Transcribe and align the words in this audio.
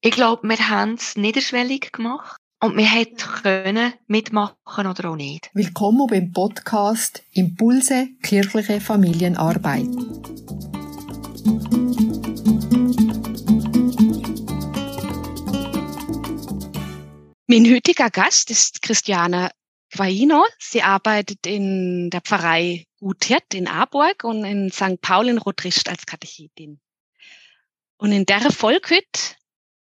Ich 0.00 0.12
glaube, 0.12 0.46
wir 0.48 0.68
haben 0.68 0.94
es 0.94 1.16
niederschwellig 1.16 1.90
gemacht 1.90 2.36
und 2.60 2.76
wir 2.76 2.84
hätten 2.84 3.16
können 3.16 3.94
mitmachen 4.06 4.86
oder 4.86 5.10
auch 5.10 5.16
nicht. 5.16 5.50
Willkommen 5.54 6.06
beim 6.06 6.30
Podcast 6.30 7.24
Impulse 7.32 8.06
kirchliche 8.22 8.80
Familienarbeit. 8.80 9.88
Mein 17.48 17.66
heutiger 17.68 18.10
Gast 18.10 18.52
ist 18.52 18.82
Christiane 18.82 19.50
Quaino. 19.92 20.44
Sie 20.60 20.82
arbeitet 20.82 21.44
in 21.44 22.10
der 22.10 22.20
Pfarrei 22.20 22.84
Guthirt 23.00 23.52
in 23.52 23.66
Aarburg 23.66 24.22
und 24.22 24.44
in 24.44 24.70
St. 24.70 25.00
Paul 25.00 25.26
in 25.26 25.38
Rotricht 25.38 25.88
als 25.88 26.06
Katechetin. 26.06 26.78
Und 27.96 28.12
in 28.12 28.26
der 28.26 28.52
Folge 28.52 29.02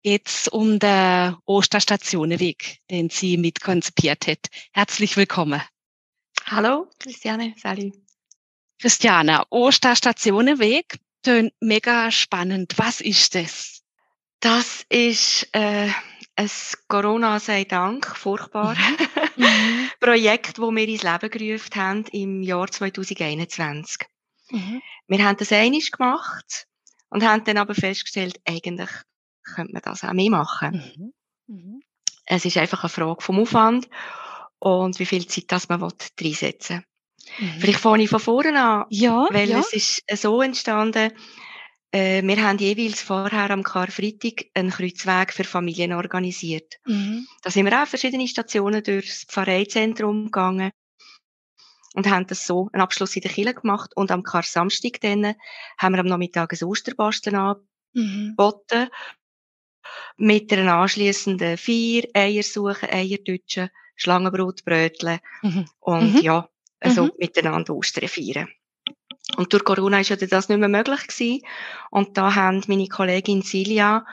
geht's 0.06 0.46
um 0.46 0.78
den 0.78 1.34
Osterstationenweg, 1.46 2.78
den 2.88 3.10
sie 3.10 3.36
mitkonzipiert 3.36 4.28
hat. 4.28 4.46
Herzlich 4.72 5.16
willkommen. 5.16 5.60
Hallo, 6.44 6.88
Christiane, 7.00 7.54
salut. 7.60 7.92
Christiane, 8.80 9.42
Osterstationenweg 9.50 11.00
tönt 11.24 11.52
mega 11.58 12.12
spannend. 12.12 12.74
Was 12.76 13.00
ist 13.00 13.34
das? 13.34 13.82
Das 14.38 14.86
ist 14.90 15.48
äh, 15.50 15.90
ein 16.36 16.50
Corona 16.86 17.40
sei 17.40 17.64
Dank, 17.64 18.06
furchtbar, 18.06 18.76
mhm. 18.76 19.08
mhm. 19.44 19.90
Projekt, 19.98 20.58
das 20.58 20.70
wir 20.70 20.88
ins 20.88 21.02
Leben 21.02 21.30
gerufen 21.30 21.74
haben 21.74 22.04
im 22.12 22.42
Jahr 22.44 22.70
2021. 22.70 24.06
Mhm. 24.50 24.82
Wir 25.08 25.24
haben 25.24 25.36
das 25.36 25.50
einig 25.50 25.90
gemacht 25.90 26.68
und 27.08 27.24
haben 27.24 27.42
dann 27.42 27.58
aber 27.58 27.74
festgestellt, 27.74 28.38
eigentlich 28.44 28.90
könnte 29.54 29.72
man 29.72 29.82
das 29.82 30.04
auch 30.04 30.12
mehr 30.12 30.30
machen. 30.30 30.82
Mhm. 30.96 31.12
Mhm. 31.54 31.82
Es 32.24 32.44
ist 32.44 32.56
einfach 32.56 32.82
eine 32.82 32.90
Frage 32.90 33.22
vom 33.22 33.38
Aufwand 33.38 33.88
und 34.58 34.98
wie 34.98 35.06
viel 35.06 35.26
Zeit 35.26 35.44
das 35.48 35.68
man 35.68 35.82
reinsetzen 35.82 36.84
will. 37.38 37.46
Mhm. 37.46 37.60
Vielleicht 37.60 37.80
fange 37.80 38.02
ich 38.02 38.10
von 38.10 38.20
vorne 38.20 38.60
an, 38.60 38.86
ja, 38.90 39.28
weil 39.30 39.50
ja. 39.50 39.60
es 39.60 39.72
ist 39.72 40.02
so 40.20 40.42
entstanden, 40.42 41.12
äh, 41.92 42.22
wir 42.22 42.42
haben 42.42 42.58
jeweils 42.58 43.00
vorher 43.00 43.50
am 43.50 43.62
Karfreitag 43.62 44.46
einen 44.54 44.70
Kreuzweg 44.70 45.32
für 45.32 45.44
Familien 45.44 45.92
organisiert. 45.92 46.74
Mhm. 46.84 47.26
Da 47.42 47.50
sind 47.50 47.64
wir 47.64 47.82
auch 47.82 47.86
verschiedene 47.86 48.28
Stationen 48.28 48.82
durchs 48.82 49.24
Pfarreizentrum 49.24 50.26
gegangen 50.26 50.72
und 51.94 52.10
haben 52.10 52.26
das 52.26 52.44
so 52.46 52.68
einen 52.72 52.82
Abschluss 52.82 53.16
in 53.16 53.22
der 53.22 53.30
Kirche 53.30 53.54
gemacht. 53.54 53.92
Und 53.96 54.10
am 54.10 54.22
Kar-Samstag 54.22 55.00
dann 55.00 55.34
haben 55.78 55.94
wir 55.94 56.00
am 56.00 56.06
Nachmittag 56.06 56.52
ein 56.52 56.68
Osterbasteln 56.68 57.36
angeboten. 57.36 57.68
Mhm. 57.94 58.88
Mit 60.16 60.52
einer 60.52 60.74
anschliessenden 60.74 61.56
Feier, 61.56 62.02
Eiersuche, 62.14 62.90
Eierdütschen, 62.92 63.70
Schlangenbrot, 63.94 64.64
Brötle. 64.64 65.20
Mhm. 65.42 65.66
Und 65.80 66.14
mhm. 66.14 66.20
ja, 66.20 66.48
also 66.80 67.04
mhm. 67.04 67.12
miteinander 67.18 67.74
Ostern 67.74 68.08
feiern. 68.08 68.48
Und 69.36 69.52
durch 69.52 69.64
Corona 69.64 70.00
ist 70.00 70.10
ja 70.10 70.16
das 70.16 70.48
nicht 70.48 70.58
mehr 70.58 70.68
möglich 70.68 71.06
gewesen. 71.08 71.42
Und 71.90 72.16
da 72.16 72.34
haben 72.34 72.62
meine 72.68 72.86
Kollegin 72.86 73.42
Silja 73.42 74.06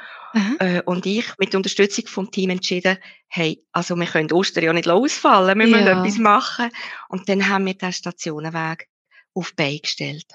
äh, 0.60 0.82
und 0.84 1.06
ich 1.06 1.26
mit 1.38 1.54
Unterstützung 1.54 2.08
vom 2.08 2.32
Team 2.32 2.50
entschieden, 2.50 2.98
hey, 3.28 3.64
also 3.72 3.96
wir 3.96 4.08
können 4.08 4.32
Ostern 4.32 4.64
ja 4.64 4.74
nicht 4.74 4.88
losfallen, 4.88 5.60
wir 5.60 5.68
müssen 5.68 5.86
ja. 5.86 6.00
etwas 6.00 6.18
machen. 6.18 6.70
Und 7.10 7.30
dann 7.30 7.48
haben 7.48 7.66
wir 7.66 7.76
den 7.76 7.94
Stationenweg 7.94 8.90
auf 9.36 9.56
Bein 9.56 9.80
gestellt. 9.82 10.26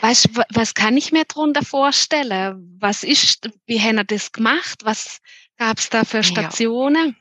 Weißt, 0.00 0.30
was 0.54 0.74
kann 0.74 0.96
ich 0.96 1.12
mir 1.12 1.24
darunter 1.24 1.64
vorstellen? 1.64 2.76
Was 2.80 3.02
ist, 3.02 3.50
wie 3.66 3.80
haben 3.80 3.96
wir 3.96 4.04
das 4.04 4.32
gemacht? 4.32 4.84
Was 4.84 5.20
gab 5.56 5.78
es 5.78 5.90
da 5.90 6.04
für 6.04 6.22
Stationen? 6.22 7.16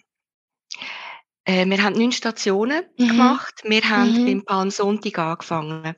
Ja. 0.75 0.81
Äh, 1.47 1.65
wir 1.65 1.81
haben 1.81 1.97
neun 1.97 2.11
Stationen 2.11 2.83
mhm. 2.97 3.07
gemacht. 3.07 3.61
Wir 3.63 3.89
haben 3.89 4.21
mhm. 4.21 4.25
beim 4.25 4.45
Palmsonntag 4.45 5.17
angefangen. 5.17 5.95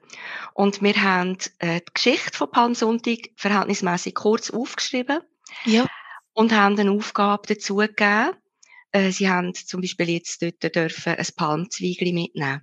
Und 0.54 0.84
wir 0.84 1.02
haben 1.02 1.38
äh, 1.58 1.82
die 1.82 1.94
Geschichte 1.94 2.38
von 2.38 2.52
Palmsonntag 2.52 3.18
verhältnismäßig 3.36 4.14
kurz 4.14 4.52
aufgeschrieben. 4.52 5.22
Ja. 5.66 5.88
Und 6.34 6.54
haben 6.54 6.80
eine 6.80 6.92
Aufgabe 6.92 7.48
dazu 7.48 7.78
gegeben. 7.78 8.36
Äh, 8.92 9.10
sie 9.10 9.28
haben 9.28 9.56
zum 9.56 9.82
Beispiel 9.82 10.10
jetzt 10.10 10.42
dort 10.44 10.76
dürfen 10.76 11.16
ein 11.16 11.28
Palmzweigli 11.36 12.14
mitnehmen. 12.14 12.62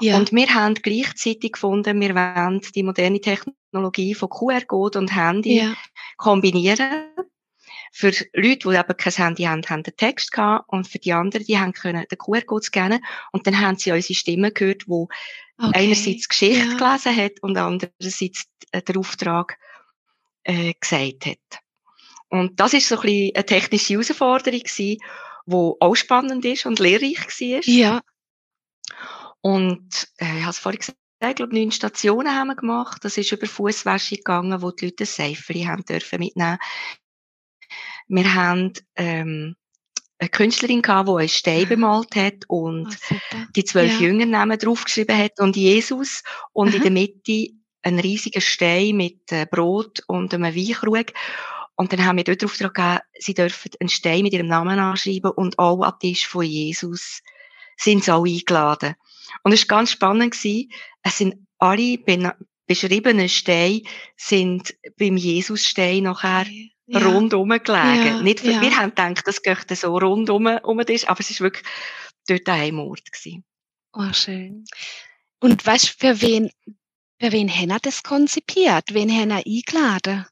Ja. 0.00 0.16
Und 0.16 0.32
wir 0.32 0.54
haben 0.54 0.74
gleichzeitig 0.74 1.52
gefunden, 1.52 2.00
wir 2.00 2.14
wollen 2.14 2.60
die 2.74 2.82
moderne 2.82 3.20
Technologie 3.20 4.14
von 4.14 4.30
QR-Code 4.30 4.98
und 4.98 5.14
Handy 5.14 5.58
ja. 5.58 5.74
kombinieren 6.16 7.06
für 7.92 8.12
Leute, 8.34 8.68
die 8.68 8.76
eben 8.76 8.96
kein 8.96 9.12
Handy 9.12 9.42
haben, 9.44 9.62
haben 9.68 9.82
den 9.82 9.96
Text 9.96 10.32
gehabt 10.32 10.68
und 10.68 10.86
für 10.86 10.98
die 10.98 11.12
anderen, 11.12 11.44
die 11.44 11.58
haben 11.58 11.72
können 11.72 12.06
den 12.10 12.18
QR-Code 12.18 12.64
scannen 12.64 13.04
und 13.32 13.46
dann 13.46 13.60
haben 13.60 13.76
sie 13.76 13.92
unsere 13.92 14.14
Stimme 14.14 14.52
gehört, 14.52 14.84
wo 14.86 15.08
okay. 15.58 15.72
einerseits 15.74 16.28
Geschichte 16.28 16.68
ja. 16.68 16.76
gelesen 16.76 17.16
hat 17.16 17.42
und 17.42 17.56
andererseits 17.56 18.44
den 18.72 18.96
Auftrag 18.96 19.58
äh, 20.44 20.74
gesagt 20.78 21.26
hat. 21.26 21.60
Und 22.28 22.60
das 22.60 22.74
ist 22.74 22.88
so 22.88 22.96
ein 22.96 23.02
bisschen 23.02 23.34
eine 23.34 23.46
technische 23.46 23.94
Herausforderung 23.94 24.60
gewesen, 24.60 24.98
die 25.46 25.72
auch 25.80 25.94
spannend 25.96 26.44
ist 26.44 26.66
und 26.66 26.78
lehrreich 26.78 27.18
war. 27.18 27.60
Ja. 27.64 28.00
Und 29.42 30.08
äh, 30.18 30.38
ich 30.38 30.42
habe 30.42 30.50
es 30.50 30.58
vorhin 30.58 30.80
gesagt, 30.80 30.98
ich 31.22 31.34
glaube, 31.34 31.54
neun 31.54 31.70
Stationen 31.70 32.34
haben 32.34 32.48
wir 32.48 32.56
gemacht. 32.56 33.04
Das 33.04 33.18
ist 33.18 33.32
über 33.32 33.46
Fußwäsche 33.46 34.16
gegangen, 34.16 34.62
wo 34.62 34.70
die 34.70 34.86
Leute 34.86 35.04
ein 35.04 35.06
Seiferi 35.06 35.64
haben 35.64 35.84
dürfen 35.84 36.18
mitnehmen. 36.18 36.58
Wir 38.08 38.34
haben 38.34 38.72
ähm, 38.96 39.56
eine 40.18 40.28
Künstlerin 40.28 40.82
gehabt, 40.82 41.08
die 41.08 41.12
einen 41.12 41.28
Stein 41.28 41.68
bemalt 41.68 42.16
hat 42.16 42.44
und 42.48 42.96
oh, 43.10 43.36
die 43.56 43.64
zwölf 43.64 44.00
ja. 44.00 44.08
Jüngernamen 44.08 44.58
draufgeschrieben 44.58 45.16
hat 45.16 45.40
und 45.40 45.56
Jesus 45.56 46.22
und 46.52 46.68
Aha. 46.68 46.76
in 46.76 46.82
der 46.82 46.90
Mitte 46.90 47.54
ein 47.82 47.98
riesiger 47.98 48.40
Stein 48.40 48.96
mit 48.96 49.32
äh, 49.32 49.46
Brot 49.50 50.02
und 50.06 50.34
einem 50.34 50.54
Weinkrug. 50.54 51.12
Und 51.76 51.92
dann 51.92 52.04
haben 52.04 52.16
wir 52.16 52.24
dort 52.24 52.42
drauf 52.42 52.58
gegeben, 52.58 52.98
sie 53.18 53.32
dürfen 53.32 53.70
einen 53.80 53.88
Stein 53.88 54.22
mit 54.22 54.34
ihrem 54.34 54.48
Namen 54.48 54.78
anschreiben 54.78 55.30
und 55.30 55.58
auch 55.58 55.82
am 55.82 55.98
Tisch 55.98 56.26
von 56.26 56.44
Jesus 56.44 57.22
sind 57.78 58.04
sie 58.04 58.12
auch 58.12 58.26
eingeladen. 58.26 58.94
Und 59.42 59.52
es 59.52 59.62
war 59.62 59.78
ganz 59.78 59.92
spannend. 59.92 60.34
Gewesen. 60.34 60.70
Es 61.02 61.18
sind 61.18 61.46
alle 61.58 61.98
beschriebenen 62.66 63.28
Steine 63.28 63.82
sind 64.16 64.76
beim 64.96 65.16
Jesus-Stein 65.16 66.04
nachher 66.04 66.46
ja. 66.86 66.98
rundum 67.00 67.48
gelegen. 67.48 68.06
Ja, 68.06 68.22
Nicht, 68.22 68.44
ja. 68.44 68.60
Wir 68.60 68.76
haben 68.76 68.90
gedacht, 68.90 69.26
das 69.26 69.42
geht 69.42 69.76
so 69.76 69.96
rundum 69.96 70.46
um 70.46 70.80
ist, 70.80 71.08
aber 71.08 71.20
es 71.20 71.30
ist 71.30 71.40
wirklich 71.40 71.66
dort 72.28 72.48
ein 72.48 72.78
Ort 72.78 73.10
gewesen. 73.10 73.44
Oh, 73.92 74.12
schön. 74.12 74.64
Und 75.40 75.66
weißt 75.66 75.88
du, 75.88 75.92
für 75.98 76.20
wen, 76.20 76.50
für 77.20 77.32
wen 77.32 77.50
haben 77.50 77.70
er 77.70 77.80
das 77.80 78.02
konzipiert? 78.02 78.92
Wen 78.92 79.10
haben 79.10 79.30
er 79.30 79.44
eingeladen? 79.44 80.26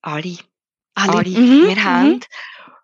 Alle. 0.00 0.38
Alle. 0.94 1.12
Alle. 1.12 1.30
Mhm. 1.30 1.66
Wir 1.66 1.76
mhm. 1.76 2.20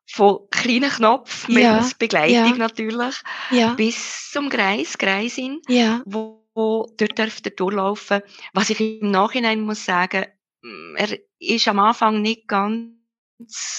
Von 0.07 0.41
kleinen 0.51 0.91
Knopf 0.91 1.49
mit 1.49 1.63
ja. 1.63 1.89
Begleitung 1.99 2.51
ja. 2.51 2.57
natürlich 2.57 3.17
ja. 3.51 3.75
bis 3.75 4.31
zum 4.31 4.49
Kreis, 4.49 4.99
Kreisin, 4.99 5.61
ja. 5.69 6.03
wo, 6.05 6.45
wo 6.55 6.93
dort 6.97 7.19
dürfte 7.19 7.51
durchlaufen. 7.51 8.23
Was 8.53 8.71
ich 8.71 8.81
im 8.81 9.11
Nachhinein 9.11 9.61
muss 9.61 9.85
sagen, 9.85 10.27
mm, 10.63 10.97
er 10.97 11.19
ist 11.39 11.69
am 11.69 11.79
Anfang 11.79 12.23
nicht 12.23 12.47
ganz 12.49 12.95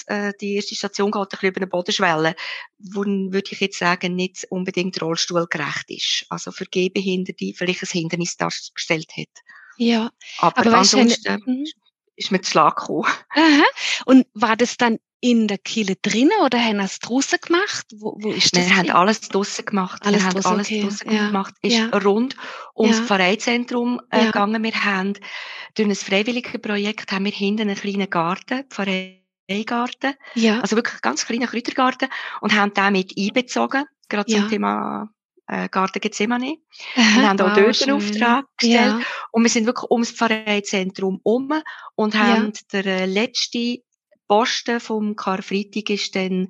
äh, 0.06 0.32
die 0.40 0.56
erste 0.56 0.74
Station 0.74 1.10
geht 1.10 1.22
ein 1.22 1.28
bisschen 1.28 1.48
über 1.48 1.58
eine 1.58 1.66
Bodenschwelle, 1.66 2.36
wo, 2.78 3.04
würde 3.04 3.50
ich 3.50 3.60
jetzt 3.60 3.78
sagen, 3.78 4.14
nicht 4.14 4.46
unbedingt 4.50 5.00
rollstuhlgerecht 5.00 5.90
ist. 5.90 6.26
Also 6.28 6.52
für 6.52 6.66
Gehbehinderte 6.66 7.52
vielleicht 7.54 7.82
ein 7.82 7.88
Hindernis 7.90 8.36
dargestellt 8.36 9.12
hat. 9.16 9.42
Ja. 9.78 10.10
Aber, 10.38 10.58
aber 10.58 10.78
ansonsten 10.78 11.34
weißt, 11.34 11.46
mhm. 11.46 11.64
ist 12.16 12.30
mir 12.30 12.40
zu 12.40 12.50
Schlag 12.50 12.76
gekommen. 12.76 13.08
Aha. 13.30 13.64
Und 14.04 14.26
war 14.34 14.56
das 14.56 14.76
dann 14.76 14.98
in 15.30 15.48
der 15.48 15.58
Kille 15.58 15.96
drinnen 15.96 16.38
oder 16.44 16.62
haben 16.62 16.78
es 16.78 17.00
draussen 17.00 17.40
gemacht? 17.40 17.86
Wo, 17.96 18.16
wo 18.20 18.30
ist 18.30 18.56
das? 18.56 18.68
Wir 18.68 18.76
haben 18.76 18.90
alles 18.90 19.20
draussen 19.22 19.64
gemacht. 19.64 20.06
Alles 20.06 20.20
wir 20.20 20.26
haben 20.26 20.34
draussen, 20.34 20.48
alles 20.48 20.66
okay. 20.68 20.82
draussen 20.82 21.10
ja. 21.10 21.26
gemacht. 21.26 21.54
Ist 21.62 21.76
ja. 21.76 21.88
rund 21.98 22.36
ums 22.76 22.98
ja. 22.98 23.04
Pfarreizentrum 23.04 24.00
äh, 24.12 24.18
ja. 24.18 24.26
gegangen. 24.26 24.62
Wir 24.62 24.84
haben 24.84 25.14
durch 25.74 25.88
ein 25.88 25.94
freiwilliges 25.96 26.60
Projekt 26.62 27.10
haben 27.10 27.24
wir 27.24 27.32
hinten 27.32 27.62
einen 27.62 27.74
kleinen 27.74 28.08
Garten, 28.08 28.64
Pfarreigarten. 28.70 30.14
Ja. 30.34 30.60
Also 30.60 30.76
wirklich 30.76 31.02
ganz 31.02 31.26
kleiner 31.26 31.48
Kräutergarten 31.48 32.08
und 32.40 32.54
haben 32.54 32.72
den 32.72 32.92
mit 32.92 33.12
einbezogen. 33.18 33.84
Gerade 34.08 34.32
zum 34.32 34.48
Thema 34.48 35.10
äh, 35.48 35.68
Garten 35.68 36.00
Gethsemane. 36.00 36.58
Wir 36.94 37.28
haben 37.28 37.40
auch 37.40 37.48
wow, 37.48 37.56
dort 37.56 37.82
einen 37.82 37.96
Auftrag 37.96 38.44
gestellt. 38.58 38.94
Ja. 38.98 39.00
Und 39.32 39.42
wir 39.42 39.50
sind 39.50 39.66
wirklich 39.66 39.90
ums 39.90 40.12
Pfarreizentrum 40.12 41.18
um 41.24 41.52
und 41.96 42.14
haben 42.14 42.52
ja. 42.54 42.60
der 42.72 42.86
äh, 42.86 43.06
letzte 43.06 43.80
Posten 44.28 44.80
vom 44.80 45.16
Karfreitag 45.16 45.90
ist 45.90 46.14
dann 46.16 46.48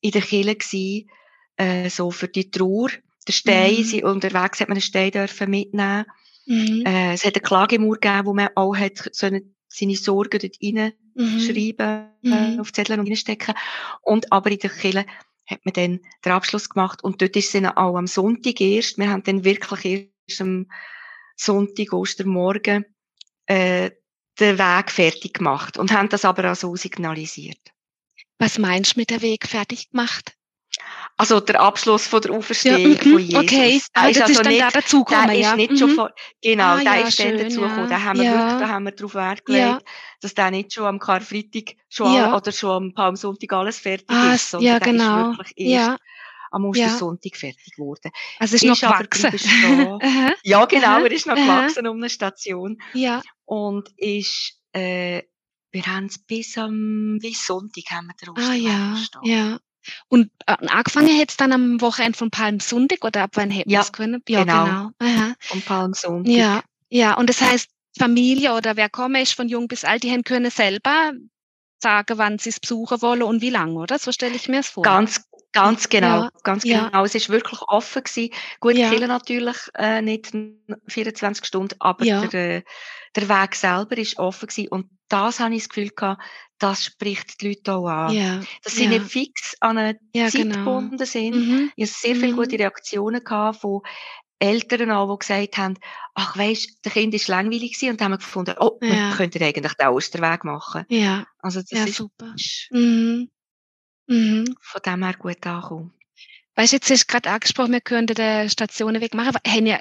in 0.00 0.10
der 0.10 0.22
Kirche 0.22 0.56
gewesen, 0.56 1.10
äh, 1.56 1.88
so 1.88 2.10
für 2.10 2.28
die 2.28 2.50
Trauer. 2.50 2.90
Der 3.26 3.32
Stein, 3.32 3.76
mhm. 3.76 3.84
sie, 3.84 4.02
unterwegs 4.02 4.60
hat 4.60 4.68
man 4.68 4.76
einen 4.76 4.82
Stein 4.82 5.12
dürfen 5.12 5.50
mitnehmen. 5.50 6.06
Mhm. 6.46 6.84
Äh, 6.84 7.12
es 7.12 7.24
hat 7.24 7.34
eine 7.34 7.42
Klagemauer 7.42 7.98
gegeben, 8.00 8.26
wo 8.26 8.34
man 8.34 8.48
auch 8.56 8.76
hat 8.76 9.10
so 9.12 9.26
eine 9.26 9.42
seine 9.72 9.96
Sorgen 9.96 10.38
dort 10.38 10.58
reinschreiben, 10.62 12.08
mhm. 12.22 12.32
äh, 12.32 12.60
auf 12.60 12.72
Zettel 12.72 12.98
und 12.98 13.08
reinstecken. 13.08 13.54
Und 14.02 14.30
aber 14.32 14.50
in 14.50 14.58
der 14.58 14.70
Kirche 14.70 15.06
hat 15.46 15.64
man 15.64 15.72
dann 15.72 16.00
den 16.24 16.32
Abschluss 16.32 16.68
gemacht 16.68 17.02
und 17.02 17.20
dort 17.20 17.36
ist 17.36 17.46
es 17.46 17.52
dann 17.52 17.66
auch 17.66 17.96
am 17.96 18.06
Sonntag 18.06 18.60
erst, 18.60 18.98
wir 18.98 19.10
haben 19.10 19.22
dann 19.24 19.44
wirklich 19.44 20.10
erst 20.28 20.40
am 20.40 20.66
Sonntag, 21.36 21.92
Ostermorgen, 21.92 22.84
äh, 23.46 23.90
den 24.40 24.58
Weg 24.58 24.90
fertig 24.90 25.34
gemacht 25.34 25.78
und 25.78 25.92
haben 25.92 26.08
das 26.08 26.24
aber 26.24 26.50
auch 26.50 26.56
so 26.56 26.74
signalisiert. 26.76 27.58
Was 28.38 28.58
meinst 28.58 28.96
du 28.96 29.00
mit 29.00 29.10
der 29.10 29.22
Weg 29.22 29.46
fertig 29.46 29.90
gemacht? 29.90 30.34
Also 31.18 31.40
der 31.40 31.60
Abschluss 31.60 32.06
von 32.06 32.22
der 32.22 32.32
Auferstehung 32.32 32.92
ja, 32.94 32.98
von 32.98 33.18
Jesus. 33.18 33.44
Okay, 33.44 33.56
der 33.56 33.74
ist, 33.74 33.88
also 33.92 34.24
ist 34.24 34.38
dann 34.38 34.48
nicht, 34.48 34.62
da 34.62 34.70
dazugekommen, 34.70 35.28
der 35.28 35.38
ja. 35.38 35.50
ist 35.50 35.56
nicht 35.56 35.78
schon 35.78 35.90
mhm. 35.90 35.94
vor, 35.94 36.10
genau, 36.42 36.64
ah, 36.64 36.76
der 36.76 36.84
ja, 36.84 37.06
ist 37.06 37.20
dann 37.20 37.38
dazugekommen. 37.38 37.84
Ja. 37.84 37.86
Da 37.86 38.02
haben 38.02 38.18
wir 38.18 38.24
ja. 38.24 38.38
wirklich, 38.38 38.58
da 38.60 38.68
haben 38.68 38.84
wir 38.84 38.92
darauf 38.92 39.14
Wert 39.14 39.44
gelegt, 39.44 39.84
dass 40.20 40.34
der 40.34 40.50
nicht 40.50 40.72
schon 40.72 40.86
am 40.86 40.98
Karfreitag 40.98 41.76
schon 41.88 42.32
oder 42.32 42.52
schon 42.52 42.70
am 42.70 42.94
Palmsonntag 42.94 43.52
alles 43.52 43.78
fertig 43.78 44.10
ah, 44.10 44.34
ist, 44.34 44.50
sondern 44.50 44.72
ja, 44.72 44.78
genau. 44.78 45.16
der 45.16 45.30
ist 45.32 45.38
wirklich 45.38 45.68
erst 45.68 46.00
am 46.52 46.64
Ostersonntag 46.66 47.36
fertig 47.36 47.74
geworden. 47.76 48.10
Also 48.38 48.56
ist, 48.56 48.62
ist 48.62 48.68
noch 48.68 48.80
gewachsen. 48.80 49.32
ja, 50.42 50.64
genau, 50.66 51.04
er 51.04 51.10
ist 51.10 51.26
noch 51.26 51.34
gewachsen 51.34 51.86
um 51.86 51.96
eine 51.96 52.10
Station. 52.10 52.80
Ja. 52.92 53.22
Und 53.44 53.88
ist, 53.96 54.60
äh, 54.72 55.22
wir 55.70 55.86
haben 55.86 56.06
es 56.06 56.18
bis 56.18 56.56
am, 56.58 57.18
bis 57.20 57.44
Sonntag 57.44 57.84
haben 57.90 58.08
wir 58.08 58.34
den 58.34 58.44
Ah, 58.44 58.54
ja, 58.54 58.96
ja. 59.22 59.58
Und 60.08 60.30
äh, 60.46 60.56
angefangen 60.68 61.18
hat 61.18 61.30
es 61.30 61.36
dann 61.36 61.52
am 61.52 61.80
Wochenende 61.80 62.16
von 62.16 62.30
Palmsonntag 62.30 63.04
oder 63.04 63.22
ab 63.22 63.30
wann 63.34 63.50
hätten 63.50 63.70
ja, 63.70 63.80
es 63.80 63.92
können? 63.92 64.22
Ja, 64.28 64.44
genau. 64.44 64.64
genau. 64.64 64.90
Aha. 64.98 65.34
Von 65.40 65.62
Palmsonntag. 65.62 66.32
Ja, 66.32 66.62
ja. 66.88 67.14
Und 67.16 67.28
das 67.28 67.40
heißt, 67.40 67.68
Familie 67.98 68.54
oder 68.54 68.76
wer 68.76 68.88
komme 68.88 69.22
ist 69.22 69.34
von 69.34 69.48
jung 69.48 69.68
bis 69.68 69.84
alt, 69.84 70.02
die 70.02 70.10
haben 70.10 70.24
können 70.24 70.50
selber 70.50 71.12
sagen, 71.82 72.16
wann 72.16 72.38
sie 72.38 72.50
es 72.50 72.60
besuchen 72.60 73.02
wollen 73.02 73.22
und 73.22 73.42
wie 73.42 73.50
lange, 73.50 73.74
oder? 73.74 73.98
So 73.98 74.12
stelle 74.12 74.36
ich 74.36 74.48
mir 74.48 74.60
es 74.60 74.68
vor. 74.68 74.84
Ganz, 74.84 75.28
ganz 75.52 75.88
genau, 75.88 76.22
ja, 76.22 76.30
ganz 76.42 76.62
genau. 76.64 76.88
Ja. 76.92 77.04
Es 77.04 77.14
ist 77.14 77.28
wirklich 77.28 77.60
offen 77.62 78.02
gewesen. 78.02 78.30
Gut, 78.60 78.76
ja. 78.76 78.90
Kille 78.90 79.08
natürlich 79.08 79.56
äh, 79.74 80.02
nicht 80.02 80.32
24 80.88 81.44
Stunden, 81.44 81.74
aber 81.78 82.04
ja. 82.04 82.26
der, 82.26 82.62
der 83.14 83.28
Weg 83.28 83.54
selber 83.54 83.96
ist 83.98 84.18
offen 84.18 84.48
gewesen. 84.48 84.68
Und 84.68 84.90
das 85.08 85.40
habe 85.40 85.54
ich 85.54 85.62
das 85.62 85.68
Gefühl 85.68 85.90
gehabt, 85.90 86.22
das 86.58 86.84
spricht 86.84 87.40
die 87.40 87.48
Leute 87.48 87.74
auch 87.74 87.86
an. 87.86 88.14
Ja. 88.14 88.40
Dass 88.62 88.74
sie 88.74 88.86
nicht 88.86 89.06
fix 89.06 89.54
an 89.60 89.78
eine 89.78 89.98
Zeit 90.14 90.32
genau. 90.32 90.58
gebunden 90.58 91.04
sind. 91.04 91.34
Mhm. 91.34 91.72
Ich 91.76 91.88
habe 91.88 91.98
sehr 91.98 92.16
viele 92.16 92.34
gute 92.34 92.54
mhm. 92.54 92.62
Reaktionen 92.62 93.24
gehabt 93.24 93.60
von 93.60 93.80
Eltern 94.38 94.90
auch, 94.90 95.12
die 95.12 95.18
gesagt 95.20 95.56
haben, 95.56 95.78
ach 96.14 96.36
weisst, 96.36 96.84
der 96.84 96.92
Kind 96.92 97.14
ist 97.14 97.28
langweilig 97.28 97.74
gewesen 97.74 97.92
und 97.92 98.02
haben 98.02 98.16
gefunden, 98.16 98.54
oh, 98.58 98.78
ja. 98.80 99.10
wir 99.10 99.16
könnten 99.16 99.42
eigentlich 99.42 99.74
den 99.74 99.88
Osterweg 99.88 100.44
machen. 100.44 100.84
Ja. 100.88 101.26
Also 101.38 101.60
das 101.60 101.70
ja, 101.70 101.84
ist 101.84 101.94
super. 101.94 102.34
Mhm. 102.70 103.30
Mhm. 104.12 104.56
von 104.60 104.80
dem 104.84 105.04
her 105.04 105.14
gut 105.14 105.46
angekommen. 105.46 105.92
Weißt 106.54 106.72
du, 106.72 106.76
jetzt 106.76 106.90
hast 106.90 107.04
du 107.04 107.12
gerade 107.12 107.30
angesprochen, 107.30 107.72
wir 107.72 107.80
könnten 107.80 108.14
den 108.14 108.50
Stationenweg 108.50 109.14
machen. 109.14 109.34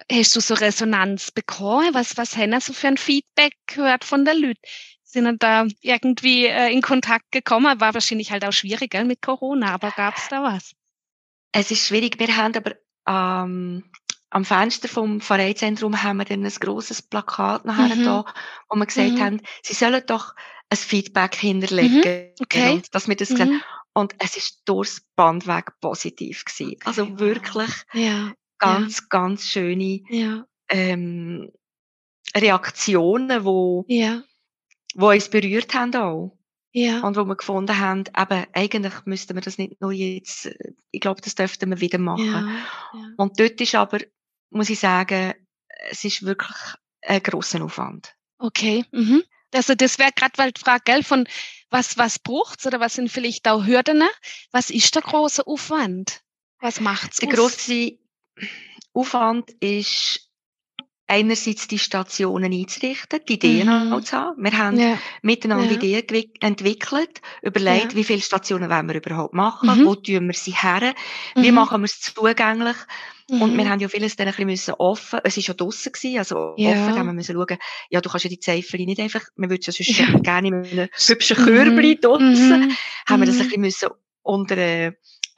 Hast 0.09 0.35
du 0.35 0.39
so 0.39 0.53
Resonanz 0.53 1.31
bekommen? 1.31 1.93
Was, 1.93 2.15
was 2.15 2.37
haben 2.37 2.57
so 2.61 2.71
für 2.71 2.87
ein 2.87 2.97
Feedback 2.97 3.53
gehört 3.67 4.05
von 4.05 4.23
den 4.23 4.41
Leuten? 4.41 4.61
Sind 5.03 5.43
da 5.43 5.67
irgendwie 5.81 6.45
äh, 6.45 6.71
in 6.71 6.81
Kontakt 6.81 7.29
gekommen? 7.31 7.81
War 7.81 7.93
wahrscheinlich 7.93 8.31
halt 8.31 8.45
auch 8.45 8.53
schwierig 8.53 8.91
gell, 8.91 9.03
mit 9.03 9.21
Corona, 9.21 9.73
aber 9.73 9.91
gab 9.91 10.15
es 10.15 10.29
da 10.29 10.43
was? 10.43 10.71
Es 11.51 11.71
ist 11.71 11.85
schwierig. 11.85 12.17
Wir 12.17 12.37
haben 12.37 12.55
aber 12.55 12.75
ähm, 13.05 13.83
am 14.29 14.45
Fenster 14.45 14.87
vom 14.87 15.19
Vereinszentrum 15.19 16.01
haben 16.01 16.17
wir 16.17 16.25
dann 16.25 16.45
ein 16.45 16.53
grosses 16.53 17.01
Plakat 17.01 17.65
nachher 17.65 17.97
mhm. 17.97 18.05
da, 18.05 18.25
wo 18.69 18.77
wir 18.77 18.85
gesagt 18.85 19.11
mhm. 19.11 19.21
haben, 19.21 19.41
sie 19.61 19.73
sollen 19.73 20.03
doch 20.07 20.33
ein 20.71 20.77
Feedback 20.77 21.35
hinterlegen. 21.35 21.99
Mhm. 21.99 22.33
Okay. 22.41 22.73
Und, 22.73 22.95
dass 22.95 23.07
wir 23.07 23.15
das 23.15 23.29
mhm. 23.29 23.61
Und 23.93 24.15
es 24.19 24.37
ist 24.37 24.61
durchs 24.65 25.01
Bandweg 25.15 25.79
positiv 25.81 26.45
gewesen. 26.45 26.75
Okay. 26.75 26.83
Also 26.85 27.19
wirklich 27.19 27.71
ja. 27.93 28.33
ganz, 28.57 28.99
ja. 28.99 29.05
ganz 29.09 29.47
schöne 29.49 30.01
ja. 30.09 30.45
ähm, 30.69 31.51
Reaktionen, 32.35 33.43
wo, 33.43 33.83
ja. 33.89 34.23
wo 34.95 35.09
uns 35.09 35.29
berührt 35.29 35.73
haben 35.73 35.93
auch. 35.95 36.37
Ja. 36.73 37.01
Und 37.01 37.17
wo 37.17 37.25
wir 37.25 37.35
gefunden 37.35 37.77
haben, 37.79 38.05
eben, 38.17 38.45
eigentlich 38.53 38.93
müssten 39.03 39.35
wir 39.35 39.41
das 39.41 39.57
nicht 39.57 39.81
nur 39.81 39.91
jetzt, 39.91 40.45
äh, 40.45 40.73
ich 40.91 41.01
glaube, 41.01 41.19
das 41.19 41.35
dürften 41.35 41.69
wir 41.69 41.81
wieder 41.81 41.97
machen. 41.97 42.25
Ja. 42.25 42.49
Ja. 42.93 43.13
Und 43.17 43.37
dort 43.41 43.59
ist 43.59 43.75
aber, 43.75 43.99
muss 44.51 44.69
ich 44.69 44.79
sagen, 44.79 45.33
es 45.89 46.05
ist 46.05 46.23
wirklich 46.23 46.57
ein 47.01 47.21
grosser 47.21 47.61
Aufwand. 47.61 48.15
Okay. 48.37 48.85
Mhm. 48.93 49.23
Also 49.53 49.75
das 49.75 49.99
wäre 49.99 50.11
gerade 50.15 50.37
weil 50.37 50.51
die 50.51 50.61
Frage, 50.61 50.83
gell, 50.85 51.03
von 51.03 51.27
was, 51.69 51.97
was 51.97 52.19
braucht's 52.19 52.65
oder 52.65 52.79
was 52.79 52.95
sind 52.95 53.09
vielleicht 53.09 53.47
auch 53.47 53.65
Hürden? 53.65 54.03
Was 54.51 54.69
ist 54.69 54.93
der 54.95 55.01
große 55.01 55.47
Aufwand? 55.47 56.21
Was 56.59 56.79
macht's? 56.79 57.17
Der 57.17 57.29
große 57.29 57.97
Aufwand 58.93 59.51
ist 59.59 60.31
einerseits 61.11 61.67
die 61.67 61.79
Stationen 61.79 62.53
einzurichten, 62.53 63.19
die 63.27 63.33
Ideen 63.33 63.89
mhm. 63.89 64.03
zu 64.03 64.17
haben. 64.17 64.43
Wir 64.43 64.57
haben 64.57 64.79
ja. 64.79 64.97
miteinander 65.21 65.65
ja. 65.65 65.71
Ideen 65.73 66.31
entwickelt, 66.39 67.21
überlegt, 67.41 67.91
ja. 67.91 67.95
wie 67.95 68.03
viele 68.05 68.21
Stationen 68.21 68.69
wollen 68.69 68.87
wir 68.87 68.95
überhaupt 68.95 69.33
machen, 69.33 69.81
mhm. 69.81 69.85
wo 69.85 69.95
tun 69.95 70.27
wir 70.27 70.33
sie 70.33 70.55
her, 70.55 70.93
mhm. 71.35 71.43
wie 71.43 71.51
machen 71.51 71.81
wir 71.81 71.85
es 71.85 71.99
zugänglich. 71.99 72.77
Und 73.39 73.57
wir 73.57 73.63
mhm. 73.63 73.69
haben 73.69 73.79
ja 73.79 73.87
vieles 73.87 74.15
dann 74.17 74.27
ein 74.27 74.31
bisschen 74.31 74.47
müssen 74.47 74.73
offen, 74.73 75.19
es 75.23 75.37
ist 75.37 75.47
ja 75.47 75.53
draussen 75.53 75.91
gewesen, 75.91 76.17
also 76.17 76.53
ja. 76.57 76.71
offen, 76.71 76.97
haben 76.97 77.07
wir 77.07 77.13
müssen 77.13 77.33
schauen, 77.33 77.57
ja, 77.89 78.01
du 78.01 78.09
kannst 78.09 78.25
ja 78.25 78.29
die 78.29 78.39
Zeifel 78.39 78.83
nicht 78.85 78.99
einfach, 78.99 79.23
man 79.35 79.49
würde 79.49 79.63
ja 79.65 79.71
sonst 79.71 79.97
ja. 79.97 80.19
gerne 80.19 80.49
in 80.49 80.53
einem 80.53 80.89
hübschen 80.93 81.37
Körbchen 81.37 81.97
mhm. 82.03 82.49
mhm. 82.49 82.77
haben 83.07 83.21
wir 83.21 83.27
das 83.27 83.37
ein 83.37 83.43
bisschen 83.43 83.61
müssen 83.61 83.89
unter, 84.21 84.57
äh, 84.57 84.93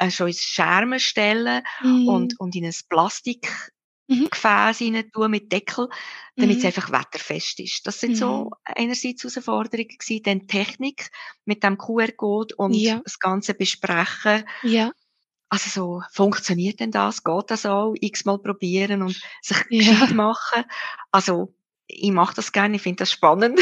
schon 0.09 0.27
ins 0.27 0.41
Schermen 0.41 0.99
stellen 0.99 1.61
und, 1.83 2.39
und 2.39 2.55
in 2.55 2.65
ein 2.65 2.73
Plastik 2.89 3.47
mhm. 4.07 4.29
Gefäß 4.29 4.81
rein 4.81 5.09
tun 5.11 5.31
mit 5.31 5.51
Deckel, 5.51 5.87
damit 6.35 6.57
es 6.57 6.63
mhm. 6.63 6.67
einfach 6.67 6.91
wetterfest 6.91 7.59
ist. 7.59 7.87
Das 7.87 7.99
sind 7.99 8.11
mhm. 8.11 8.15
so 8.15 8.51
einerseits 8.63 9.23
Herausforderungen 9.23 9.87
gewesen, 9.87 10.23
dann 10.23 10.47
Technik 10.47 11.09
mit 11.45 11.63
dem 11.63 11.77
QR-Code 11.77 12.55
und 12.55 12.73
ja. 12.73 13.01
das 13.03 13.19
Ganze 13.19 13.53
besprechen. 13.53 14.45
Ja. 14.63 14.91
Also 15.53 15.69
so, 15.69 16.03
funktioniert 16.09 16.79
denn 16.79 16.89
das? 16.89 17.23
Geht 17.23 17.51
das 17.51 17.67
auch? 17.67 17.93
X-mal 18.01 18.39
probieren 18.39 19.03
und 19.03 19.21
sich 19.43 19.57
ja. 19.69 19.91
gescheit 19.91 20.15
machen? 20.15 20.63
Also, 21.11 21.53
ich 21.85 22.09
mache 22.09 22.33
das 22.33 22.51
gerne, 22.51 22.77
ich 22.77 22.81
finde 22.81 23.03
das 23.03 23.11
spannend. 23.11 23.59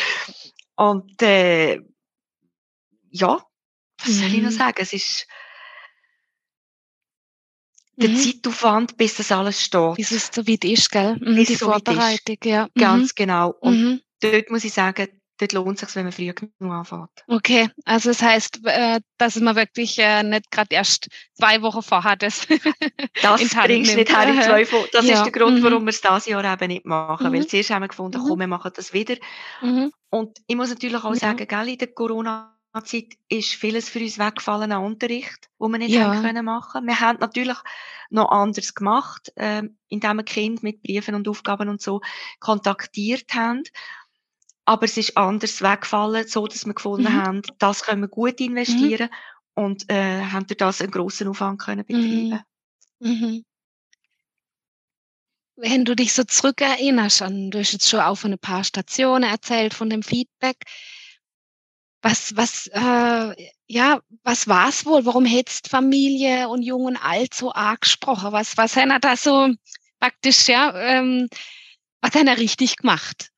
und 0.74 1.22
äh, 1.22 1.74
ja, 3.10 3.46
was 3.98 4.12
soll 4.12 4.26
ich 4.26 4.42
noch 4.42 4.50
mhm. 4.50 4.56
sagen? 4.56 4.78
Es 4.78 4.92
ist 4.92 5.28
der 7.94 8.08
mhm. 8.08 8.16
Zeitaufwand, 8.16 8.96
bis 8.96 9.14
das 9.14 9.30
alles 9.30 9.62
steht. 9.62 9.94
Bis 9.94 10.10
es 10.10 10.30
so 10.32 10.44
weit 10.48 10.64
ist, 10.64 10.90
gell? 10.90 11.14
Mhm, 11.20 11.36
bis 11.36 11.46
die 11.46 11.54
so 11.54 11.66
Vorbereitung, 11.66 12.38
ja. 12.42 12.68
Ganz 12.76 13.10
mhm. 13.10 13.14
genau. 13.14 13.54
Und 13.60 13.80
mhm. 13.80 14.00
dort 14.18 14.50
muss 14.50 14.64
ich 14.64 14.72
sagen, 14.72 15.06
dort 15.38 15.52
lohnt 15.52 15.82
es 15.82 15.88
sich, 15.88 15.96
wenn 15.96 16.04
man 16.04 16.12
früh 16.12 16.32
genug 16.32 16.72
anfängt. 16.72 17.10
Okay, 17.28 17.68
also 17.84 18.10
das 18.10 18.22
heißt, 18.22 18.60
äh, 18.64 19.00
dass 19.18 19.36
man 19.36 19.56
wirklich 19.56 19.98
äh, 19.98 20.22
nicht 20.22 20.50
gerade 20.50 20.74
erst 20.74 21.08
zwei 21.34 21.62
Wochen 21.62 21.82
vorher 21.82 22.16
das 22.16 22.46
Das 23.22 23.40
bringst 23.54 23.92
du 23.92 23.96
nicht 23.96 24.16
her 24.16 24.28
in 24.28 24.42
zwei 24.42 24.70
Wochen. 24.70 24.88
Das 24.92 25.06
ja. 25.06 25.14
ist 25.14 25.24
der 25.24 25.32
Grund, 25.32 25.62
warum 25.62 25.82
mhm. 25.82 25.86
wir 25.86 25.90
es 25.90 26.00
dieses 26.00 26.26
Jahr 26.26 26.44
eben 26.44 26.68
nicht 26.68 26.86
machen. 26.86 27.32
Weil 27.32 27.46
zuerst 27.46 27.70
haben 27.70 27.82
wir 27.82 27.88
gefunden, 27.88 28.22
komm, 28.26 28.40
wir 28.40 28.46
machen 28.46 28.72
das 28.74 28.92
wieder. 28.92 29.16
Und 30.10 30.38
ich 30.46 30.56
muss 30.56 30.68
natürlich 30.68 31.02
auch 31.02 31.14
sagen, 31.14 31.46
gell, 31.46 31.68
in 31.68 31.78
der 31.78 31.88
Corona 31.88 32.54
Zeit 32.82 33.14
ist 33.28 33.54
vieles 33.54 33.88
für 33.88 34.00
uns 34.00 34.18
weggefallen 34.18 34.72
an 34.72 34.84
Unterricht, 34.84 35.48
wo 35.58 35.68
wir 35.68 35.78
nicht 35.78 35.94
ja. 35.94 36.08
haben 36.08 36.22
können 36.22 36.44
machen. 36.44 36.86
Wir 36.86 36.98
haben 37.00 37.18
natürlich 37.20 37.56
noch 38.10 38.30
anders 38.30 38.74
gemacht, 38.74 39.32
ähm, 39.36 39.78
indem 39.88 40.16
wir 40.16 40.24
Kind 40.24 40.62
mit 40.62 40.82
Briefen 40.82 41.14
und 41.14 41.28
Aufgaben 41.28 41.68
und 41.68 41.80
so 41.80 42.00
kontaktiert 42.40 43.32
haben. 43.34 43.62
Aber 44.66 44.84
es 44.84 44.96
ist 44.96 45.16
anders 45.16 45.60
weggefallen, 45.60 46.26
so 46.26 46.46
dass 46.46 46.64
wir 46.64 46.74
gefunden 46.74 47.12
mhm. 47.12 47.22
haben, 47.22 47.42
das 47.58 47.82
können 47.82 48.02
wir 48.02 48.08
gut 48.08 48.40
investieren 48.40 49.10
mhm. 49.56 49.64
und 49.64 49.90
äh, 49.90 50.22
haben 50.22 50.46
durch 50.46 50.58
das 50.58 50.80
einen 50.80 50.90
grossen 50.90 51.28
Aufwand 51.28 51.60
können 51.60 51.84
betreiben. 51.84 52.40
Mhm. 53.00 53.10
mhm. 53.10 53.44
Wenn 55.56 55.84
du 55.84 55.94
dich 55.94 56.12
so 56.12 56.24
zurückerinnerst, 56.24 57.22
an, 57.22 57.52
du 57.52 57.60
hast 57.60 57.72
jetzt 57.72 57.88
schon 57.88 58.00
auch 58.00 58.16
von 58.16 58.32
ein 58.32 58.38
paar 58.40 58.64
Stationen 58.64 59.22
erzählt, 59.22 59.72
von 59.72 59.88
dem 59.88 60.02
Feedback, 60.02 60.56
was, 62.02 62.36
was, 62.36 62.66
äh, 62.72 63.50
ja, 63.66 64.00
was 64.24 64.46
war's 64.46 64.84
wohl? 64.84 65.06
Warum 65.06 65.24
hättest 65.24 65.68
Familie 65.68 66.48
und 66.48 66.62
Jung 66.62 66.84
und 66.84 66.96
Alt 66.96 67.34
so 67.34 67.54
arg 67.54 67.82
gesprochen? 67.82 68.32
Was, 68.32 68.56
was 68.56 68.76
hat 68.76 68.88
er 68.88 68.98
da 68.98 69.16
so 69.16 69.48
praktisch, 70.00 70.48
ja, 70.48 70.74
ähm, 70.74 71.28
was 72.02 72.14
hat 72.14 72.26
er 72.26 72.36
richtig 72.36 72.76
gemacht? 72.76 73.30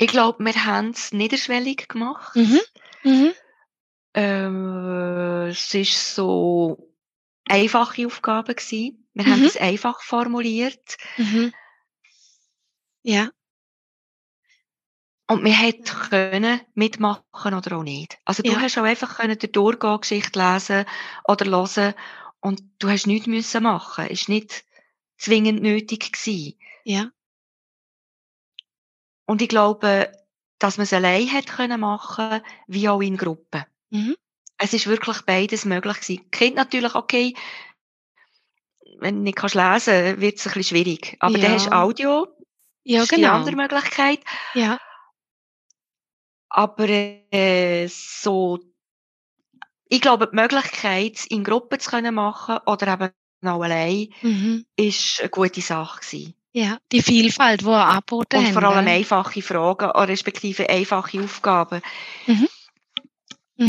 Ich 0.00 0.06
glaube, 0.06 0.42
wir 0.42 0.64
haben 0.64 0.92
es 0.92 1.12
niederschwellig 1.12 1.86
gemacht. 1.86 2.34
Mhm. 2.34 2.60
Mhm. 3.04 3.32
Ähm, 4.14 5.46
es 5.50 5.74
ist 5.74 6.14
so 6.14 6.90
einfache 7.46 8.06
Aufgabe 8.06 8.54
gewesen. 8.54 9.06
Wir 9.12 9.26
mhm. 9.26 9.30
haben 9.30 9.44
es 9.44 9.58
einfach 9.58 10.00
formuliert. 10.00 10.96
Mhm. 11.18 11.52
Ja. 13.02 13.28
Und 15.26 15.44
wir 15.44 15.52
hätten 15.52 15.84
können 15.84 16.62
mitmachen 16.72 17.52
oder 17.52 17.76
auch 17.76 17.82
nicht. 17.82 18.16
Also 18.24 18.42
du 18.42 18.52
Ja. 18.52 18.60
hast 18.60 18.78
auch 18.78 18.84
einfach 18.84 19.18
können 19.18 19.38
die 19.38 19.52
Durchgehgeschichte 19.52 20.38
lesen 20.38 20.86
oder 21.28 21.44
hören 21.44 21.94
und 22.40 22.62
du 22.78 22.88
hast 22.88 23.06
nichts 23.06 23.26
müssen 23.26 23.62
machen. 23.64 24.06
Ist 24.06 24.30
nicht 24.30 24.64
zwingend 25.18 25.60
nötig 25.60 26.10
gewesen. 26.10 26.58
Ja. 26.84 27.10
Und 29.30 29.40
ich 29.42 29.48
glaube, 29.48 30.10
dass 30.58 30.76
man 30.76 30.82
es 30.82 30.92
allein 30.92 31.28
hätte 31.28 31.52
können 31.52 31.78
machen, 31.80 32.40
wie 32.66 32.88
auch 32.88 33.00
in 33.00 33.16
Gruppen. 33.16 33.64
Mhm. 33.90 34.16
Es 34.58 34.74
ist 34.74 34.88
wirklich 34.88 35.22
beides 35.22 35.64
möglich 35.64 36.00
gewesen. 36.00 36.28
Kind 36.32 36.56
natürlich 36.56 36.96
okay, 36.96 37.36
wenn 38.98 39.18
du 39.18 39.22
nicht 39.22 39.36
kannst 39.36 39.54
lesen, 39.54 40.20
wird 40.20 40.38
es 40.38 40.48
ein 40.48 40.54
bisschen 40.54 40.64
schwierig. 40.76 41.16
Aber 41.20 41.38
dann 41.38 41.52
hast 41.52 41.66
du 41.66 41.70
Ja. 41.70 41.80
Audio, 41.80 42.26
Ja, 42.82 42.98
das 42.98 43.04
ist 43.04 43.12
die 43.12 43.22
genau. 43.22 43.34
andere 43.34 43.54
Möglichkeit. 43.54 44.18
Ja. 44.54 44.78
Aber 46.48 46.88
äh, 46.88 47.86
so, 47.86 48.58
ich 49.88 50.00
glaube, 50.00 50.26
die 50.26 50.34
Möglichkeit, 50.34 51.24
in 51.26 51.44
Gruppen 51.44 51.78
zu 51.78 51.88
können 51.88 52.16
machen 52.16 52.58
oder 52.66 52.94
eben 52.94 53.48
auch 53.48 53.62
allein, 53.62 54.08
Mhm. 54.22 54.66
ist 54.74 55.20
eine 55.20 55.30
gute 55.30 55.60
Sache 55.60 56.00
gewesen. 56.00 56.34
Ja. 56.52 56.78
Die 56.90 57.02
Vielfalt, 57.02 57.64
wo 57.64 57.70
er 57.70 57.86
angeboten 57.86 58.38
Und 58.38 58.46
haben, 58.46 58.52
vor 58.52 58.62
allem 58.64 58.88
einfache 58.88 59.40
Fragen, 59.42 59.90
oder 59.90 60.08
respektive 60.08 60.68
einfache 60.68 61.22
Aufgaben. 61.22 61.80
Mhm. 62.26 62.48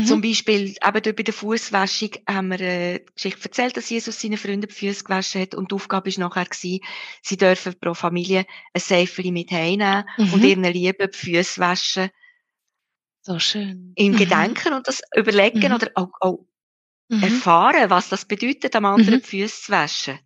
Zum 0.04 0.18
Mhm. 0.18 0.22
Beispiel 0.22 0.74
eben 0.82 1.02
dort 1.02 1.16
bei 1.16 1.22
der 1.22 1.34
Fußwäschung 1.34 2.10
haben 2.26 2.48
wir 2.48 2.60
äh, 2.60 2.98
die 3.00 3.12
Geschichte 3.14 3.44
erzählt, 3.44 3.76
dass 3.76 3.90
Jesus 3.90 4.18
seinen 4.20 4.38
Freunden 4.38 4.66
die 4.68 4.74
Füße 4.74 5.04
gewaschen 5.04 5.42
hat 5.42 5.54
und 5.54 5.70
die 5.70 5.74
Aufgabe 5.74 6.10
war 6.10 6.28
nachher, 6.28 6.46
gewesen, 6.46 6.80
sie 7.22 7.36
dürfen 7.36 7.74
pro 7.78 7.92
Familie 7.92 8.46
ein 8.72 8.80
Seifeli 8.80 9.30
mit 9.30 9.50
heimnehmen 9.50 10.04
und 10.18 10.42
Mhm. 10.42 10.44
ihren 10.44 10.64
Lieben 10.64 11.10
die 11.12 11.18
Füße 11.18 11.60
waschen 11.60 12.08
So 13.20 13.38
schön. 13.38 13.92
im 13.96 14.12
Mhm. 14.12 14.16
Gedenken 14.16 14.72
und 14.72 14.88
das 14.88 15.02
überlegen 15.14 15.68
Mhm. 15.68 15.74
oder 15.74 15.90
auch, 15.94 16.10
auch 16.20 16.46
Mhm. 17.10 17.22
erfahren, 17.22 17.90
was 17.90 18.08
das 18.08 18.24
bedeutet, 18.24 18.74
am 18.74 18.86
anderen 18.86 19.20
die 19.20 19.26
Füße 19.26 19.62
zu 19.64 19.72
waschen. 19.72 20.18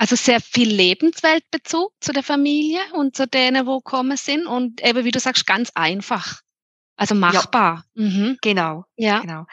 Mhm. 0.00 0.02
Also 0.02 0.16
sehr 0.16 0.40
viel 0.40 0.68
Lebensweltbezug 0.72 1.92
zu 2.00 2.12
der 2.12 2.22
Familie 2.22 2.80
und 2.94 3.16
zu 3.16 3.26
denen, 3.26 3.66
wo 3.66 3.78
gekommen 3.80 4.16
sind 4.16 4.46
und 4.46 4.82
eben, 4.82 5.04
wie 5.04 5.10
du 5.10 5.20
sagst, 5.20 5.46
ganz 5.46 5.70
einfach. 5.74 6.40
Also 6.96 7.14
machbar. 7.14 7.84
Mhm. 7.94 8.38
Genau, 8.42 8.84
Ja. 8.96 9.20
genau. 9.20 9.44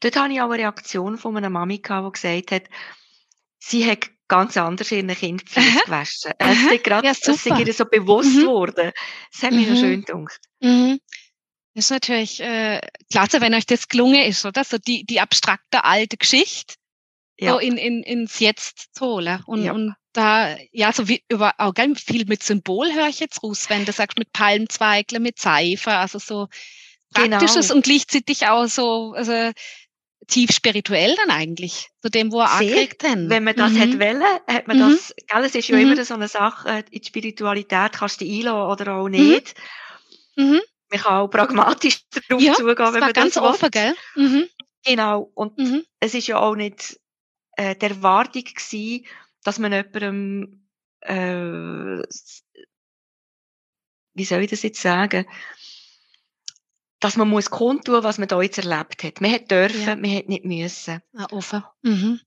Dort 0.00 0.16
hatte 0.16 0.32
ich 0.32 0.40
auch 0.40 0.50
eine 0.50 0.62
Reaktion 0.62 1.18
von 1.18 1.36
einer 1.36 1.50
Mami, 1.50 1.78
gehabt, 1.78 2.16
die 2.16 2.20
gesagt 2.20 2.52
hat, 2.52 2.62
sie 3.58 3.88
hat 3.88 4.08
ganz 4.28 4.56
anders 4.56 4.90
ihren 4.90 5.08
Kind 5.08 5.44
Aha. 5.54 5.84
gewaschen. 5.84 6.32
Es 6.38 6.72
ist 6.72 6.84
gerade, 6.84 7.06
Ja, 7.06 7.12
es 7.12 7.46
ihr 7.46 7.72
so 7.72 7.84
bewusst 7.84 8.34
Mhm. 8.34 8.40
geworden. 8.40 8.92
Das 9.32 9.42
hat 9.42 9.52
mich 9.52 9.68
noch 9.68 9.74
Mhm. 9.76 9.80
schön 9.80 10.04
gedacht. 10.04 10.40
Mhm. 10.60 11.00
Das 11.74 11.84
ist 11.84 11.90
natürlich 11.90 12.40
äh, 12.40 12.80
klasse, 13.10 13.40
wenn 13.40 13.54
euch 13.54 13.66
das 13.66 13.86
gelungen 13.88 14.24
ist, 14.24 14.44
oder? 14.46 14.64
So 14.64 14.78
die, 14.78 15.04
die 15.04 15.20
abstrakte 15.20 15.84
alte 15.84 16.16
Geschichte 16.16 16.74
Ja. 17.38 17.52
so 17.52 17.58
in, 17.58 17.76
in, 17.76 18.02
ins 18.02 18.38
Jetzt 18.40 18.94
zu 18.94 19.04
holen. 19.06 19.42
Und, 19.46 19.64
Ja. 19.64 19.72
und 19.72 19.94
da, 20.12 20.56
ja, 20.72 20.92
so 20.92 21.08
wie 21.08 21.22
über 21.28 21.52
auch 21.58 21.74
gell, 21.74 21.94
viel 21.96 22.24
mit 22.26 22.42
Symbol 22.42 22.92
höre 22.94 23.08
ich 23.08 23.20
jetzt 23.20 23.42
raus, 23.42 23.66
wenn 23.68 23.84
du 23.84 23.92
sagst, 23.92 24.18
mit 24.18 24.32
Palmzweigle, 24.32 25.20
mit 25.20 25.38
Seife, 25.38 25.90
also 25.92 26.18
so 26.18 26.48
praktisches 27.12 27.68
Genau. 27.68 27.74
und 27.76 27.84
gleichzeitig 27.84 28.46
auch 28.46 28.66
so 28.66 29.12
also, 29.14 29.50
tief 30.28 30.50
spirituell 30.52 31.14
dann 31.16 31.30
eigentlich, 31.30 31.88
zu 32.02 32.08
dem, 32.08 32.32
wo 32.32 32.40
er 32.40 32.50
angeregt 32.52 33.04
haben. 33.04 33.28
Wenn 33.30 33.44
man 33.44 33.54
das 33.54 33.72
Mhm. 33.72 33.76
hätte 33.76 34.00
wollen, 34.00 34.22
hat 34.48 34.66
man 34.66 34.76
Mhm. 34.78 34.80
das, 34.90 35.14
gell, 35.26 35.44
es 35.44 35.54
ist 35.54 35.68
ja 35.68 35.76
Mhm. 35.76 35.82
immer 35.92 36.04
so 36.04 36.14
eine 36.14 36.28
Sache, 36.28 36.68
äh, 36.68 36.82
in 36.90 37.02
die 37.02 37.06
Spiritualität 37.06 37.92
kannst 37.92 38.20
du 38.20 38.24
dich 38.24 38.38
einlassen 38.46 38.70
oder 38.70 38.94
auch 38.96 39.08
nicht. 39.08 39.54
Mhm. 40.36 40.60
Man 40.90 41.00
kann 41.00 41.14
auch 41.20 41.28
pragmatisch 41.28 41.98
darauf 42.28 42.42
Ja, 42.42 42.54
zugehen, 42.54 42.94
wenn 42.94 43.00
man 43.00 43.12
ganz 43.12 43.34
das 43.34 43.42
offen, 43.42 43.62
will. 43.64 43.70
gell? 43.70 43.94
Mhm. 44.14 44.48
Genau. 44.84 45.30
Und 45.34 45.58
Mhm. 45.58 45.84
es 46.00 46.14
ist 46.14 46.26
ja 46.28 46.38
auch 46.38 46.54
nicht 46.56 46.98
äh, 47.56 47.74
die 47.76 47.86
Erwartung 47.86 48.44
gewesen, 48.44 49.06
dass 49.42 49.58
man 49.58 49.72
jemandem, 49.72 50.68
äh, 51.00 52.02
wie 54.14 54.24
soll 54.24 54.42
ich 54.42 54.50
das 54.50 54.62
jetzt 54.62 54.80
sagen, 54.80 55.26
dass 57.00 57.16
man 57.16 57.28
muss 57.28 57.50
kundtun, 57.50 58.02
was 58.02 58.18
man 58.18 58.28
da 58.28 58.40
jetzt 58.40 58.58
erlebt 58.58 59.02
hat. 59.04 59.20
Man 59.20 59.32
hat 59.32 59.50
dürfen, 59.50 59.80
Ja. 59.82 59.96
man 59.96 60.14
hat 60.16 60.28
nicht 60.28 60.44
müssen. 60.44 61.02
Ja, 61.12 61.26
offen. 61.30 61.62
Mhm. 61.82 62.20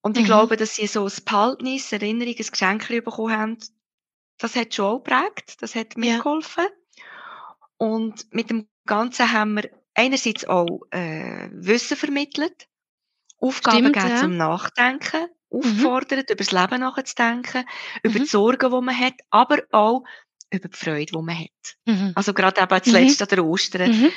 Und 0.00 0.16
ich 0.16 0.22
Mhm. 0.22 0.26
glaube, 0.26 0.56
dass 0.56 0.76
sie 0.76 0.86
so 0.86 1.04
ein 1.04 1.24
Behaltnis, 1.24 1.92
Erinnerung, 1.92 2.34
ein 2.38 2.46
Geschenk 2.46 2.88
bekommen 2.88 3.36
haben, 3.36 3.58
das 4.38 4.54
hat 4.54 4.72
schon 4.74 4.84
auch 4.86 5.02
geprägt, 5.02 5.56
das 5.60 5.74
hat 5.74 5.94
Ja. 5.96 6.00
mitgeholfen. 6.00 6.66
Und 7.76 8.32
mit 8.32 8.50
dem 8.50 8.68
Ganzen 8.86 9.32
haben 9.32 9.54
wir 9.54 9.70
einerseits 9.94 10.46
auch 10.46 10.82
äh, 10.92 11.48
Wissen 11.52 11.96
vermittelt, 11.96 12.67
Aufgaben 13.40 13.78
Stimmt, 13.78 13.94
gegeben 13.94 14.14
ja. 14.14 14.20
zum 14.20 14.36
Nachdenken, 14.36 15.26
aufgefordert, 15.50 16.30
über 16.30 16.44
das 16.44 16.52
Leben 16.52 16.80
nachzudenken, 16.80 17.64
über 18.02 18.18
Mhm. 18.18 18.22
die 18.22 18.28
Sorgen, 18.28 18.70
die 18.70 18.80
man 18.80 18.98
hat, 18.98 19.14
aber 19.30 19.62
auch 19.72 20.02
über 20.50 20.68
die 20.68 20.76
Freude, 20.76 21.06
die 21.12 21.22
man 21.22 21.38
hat. 21.38 21.76
Mhm. 21.86 22.12
Also 22.14 22.34
gerade 22.34 22.60
eben 22.60 22.74
Mhm. 22.74 22.82
zuletzt 22.84 23.22
an 23.22 23.28
der 23.28 23.44
Ostern 23.44 23.90
Mhm. 23.90 24.10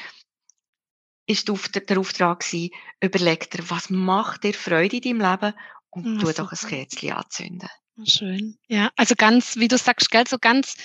ist 1.28 1.48
der 1.48 1.54
Auftrag, 1.98 2.40
gewesen, 2.40 2.70
überleg 3.02 3.50
dir, 3.52 3.70
was 3.70 3.90
macht 3.90 4.44
dir 4.44 4.54
Freude 4.54 4.98
in 4.98 5.20
deinem 5.20 5.32
Leben 5.32 5.54
und 5.92 6.22
Ja, 6.22 6.32
tu 6.32 6.42
doch 6.44 6.52
ein. 6.52 6.70
Kerzchen 6.70 7.12
anzünden. 7.14 7.70
Schön. 8.06 8.58
Ja, 8.68 8.90
also 8.96 9.16
ganz, 9.16 9.58
wie 9.58 9.68
du 9.68 9.78
sagst, 9.78 10.10
gell, 10.10 10.26
so 10.28 10.38
ganz 10.40 10.76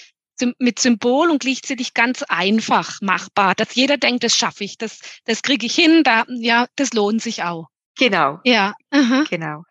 mit 0.59 0.79
Symbol 0.79 1.31
und 1.31 1.41
gleichzeitig 1.41 1.95
ganz 1.95 2.23
einfach 2.25 3.01
machbar, 3.01 3.55
dass 3.55 3.75
jeder 3.75 3.97
denkt, 3.97 4.23
das 4.23 4.37
schaffe 4.37 4.65
ich, 4.65 4.77
das, 4.77 5.01
das 5.25 5.41
kriege 5.41 5.65
ich 5.65 5.75
hin, 5.75 6.03
da, 6.05 6.27
ja, 6.29 6.67
das 6.77 6.93
lohnt 6.93 7.23
sich 7.23 7.43
auch. 7.43 7.69
Genau, 7.99 8.41
Ja. 8.45 8.75
Aha. 8.91 9.25
genau. 9.31 9.65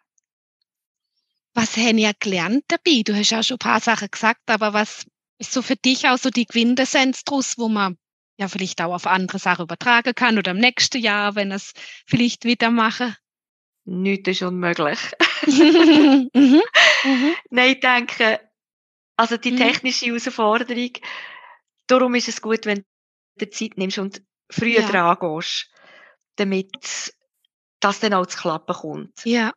Was 1.53 1.77
haben 1.77 1.97
ihr 1.97 2.11
gelernt 2.19 2.65
dabei? 2.67 3.01
Du 3.05 3.15
hast 3.15 3.29
ja 3.29 3.41
schon 3.41 3.55
ein 3.55 3.59
paar 3.59 3.79
Sachen 3.79 4.09
gesagt, 4.11 4.41
aber 4.49 4.73
was 4.73 5.05
ist 5.37 5.53
so 5.53 5.61
für 5.61 5.75
dich 5.75 6.07
auch 6.07 6.17
so 6.17 6.29
die 6.29 6.45
Quintessenz 6.45 7.23
draus, 7.23 7.57
wo 7.57 7.69
man 7.69 7.97
ja 8.37 8.47
vielleicht 8.49 8.81
auch 8.81 8.93
auf 8.93 9.07
andere 9.07 9.39
Sachen 9.39 9.63
übertragen 9.63 10.13
kann 10.15 10.37
oder 10.37 10.51
im 10.51 10.57
nächsten 10.57 10.99
Jahr, 11.01 11.35
wenn 11.35 11.51
es 11.51 11.73
vielleicht 12.05 12.43
wieder 12.45 12.71
mache? 12.71 13.15
Nichts 13.85 14.27
ist 14.29 14.41
unmöglich. 14.41 14.99
mhm. 15.47 16.29
Mhm. 16.33 16.63
Nein, 17.51 17.71
ich 17.73 17.79
denke, 17.79 18.41
also 19.17 19.37
die 19.37 19.51
Mhm. 19.51 19.57
technische 19.57 20.07
Herausforderung, 20.07 20.91
darum 21.87 22.15
ist 22.15 22.27
es 22.27 22.41
gut, 22.41 22.65
wenn 22.65 22.79
du 22.79 23.45
dir 23.45 23.51
Zeit 23.51 23.77
nimmst 23.77 23.97
und 23.99 24.21
früher 24.51 24.81
Ja. 24.81 24.87
dran 24.87 25.17
gehst, 25.19 25.69
damit 26.37 27.13
das 27.79 27.99
dann 27.99 28.13
auch 28.13 28.25
zu 28.25 28.37
klappen 28.37 28.75
kommt. 28.75 29.25
Ja. 29.25 29.51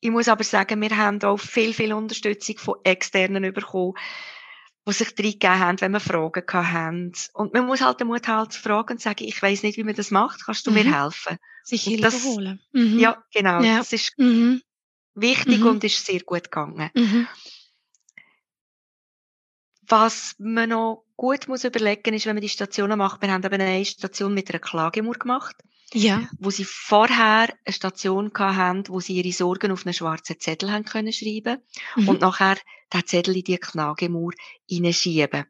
Ich 0.00 0.10
muss 0.10 0.28
aber 0.28 0.42
sagen, 0.44 0.80
wir 0.80 0.96
haben 0.96 1.22
auch 1.22 1.38
viel, 1.38 1.72
viel 1.74 1.92
Unterstützung 1.92 2.58
von 2.58 2.74
Externen 2.84 3.52
bekommen, 3.52 3.94
die 4.88 4.92
sich 4.92 5.08
reingegeben 5.16 5.58
haben, 5.60 5.80
wenn 5.80 5.92
wir 5.92 6.00
Fragen 6.00 6.42
hatten. 6.52 7.12
Und 7.34 7.54
man 7.54 7.66
muss 7.66 7.80
halt 7.82 8.00
den 8.00 8.08
Mut 8.08 8.26
haben, 8.26 8.50
zu 8.50 8.60
fragen 8.60 8.94
und 8.94 8.98
zu 8.98 9.04
sagen, 9.04 9.24
ich 9.24 9.40
weiss 9.40 9.62
nicht, 9.62 9.76
wie 9.78 9.84
man 9.84 9.94
das 9.94 10.10
macht, 10.10 10.44
kannst 10.44 10.66
du 10.66 10.72
mir 10.72 10.82
Mhm. 10.84 10.94
helfen? 11.00 11.36
Sich 11.62 11.84
Hilfe 11.84 12.02
das- 12.02 12.24
holen. 12.24 12.60
Mhm. 12.72 12.98
Ja, 12.98 13.22
genau. 13.32 13.62
Ja. 13.62 13.78
Das 13.78 13.92
ist 13.92 14.12
Mhm. 14.18 14.60
wichtig 15.14 15.60
Mhm. 15.60 15.66
und 15.68 15.84
ist 15.84 16.04
sehr 16.04 16.20
gut 16.20 16.44
gegangen. 16.44 16.90
Was 19.92 20.34
man 20.38 20.70
noch 20.70 21.04
gut 21.16 21.48
muss 21.48 21.64
überlegen 21.64 22.14
ist, 22.14 22.24
wenn 22.24 22.34
man 22.34 22.40
die 22.40 22.48
Stationen 22.48 22.96
macht, 22.96 23.20
wir 23.20 23.30
haben 23.30 23.44
eben 23.44 23.60
eine 23.60 23.84
Station 23.84 24.32
mit 24.32 24.48
einer 24.48 24.58
Klagemauer 24.58 25.14
gemacht, 25.18 25.54
Ja. 25.92 26.26
wo 26.38 26.48
sie 26.50 26.64
vorher 26.64 27.48
eine 27.64 27.72
Station 27.74 28.32
hatten, 28.34 28.88
wo 28.88 29.00
sie 29.00 29.20
ihre 29.20 29.32
Sorgen 29.32 29.70
auf 29.70 29.84
einen 29.84 29.92
schwarzen 29.92 30.40
Zettel 30.40 30.72
haben 30.72 30.86
können 30.86 31.12
schreiben 31.12 31.58
Mhm. 31.96 32.08
und 32.08 32.20
nachher 32.22 32.56
den 32.92 33.06
Zettel 33.06 33.36
in 33.36 33.44
die 33.44 33.58
Klagemauer 33.58 34.32
hineinschieben. 34.66 35.44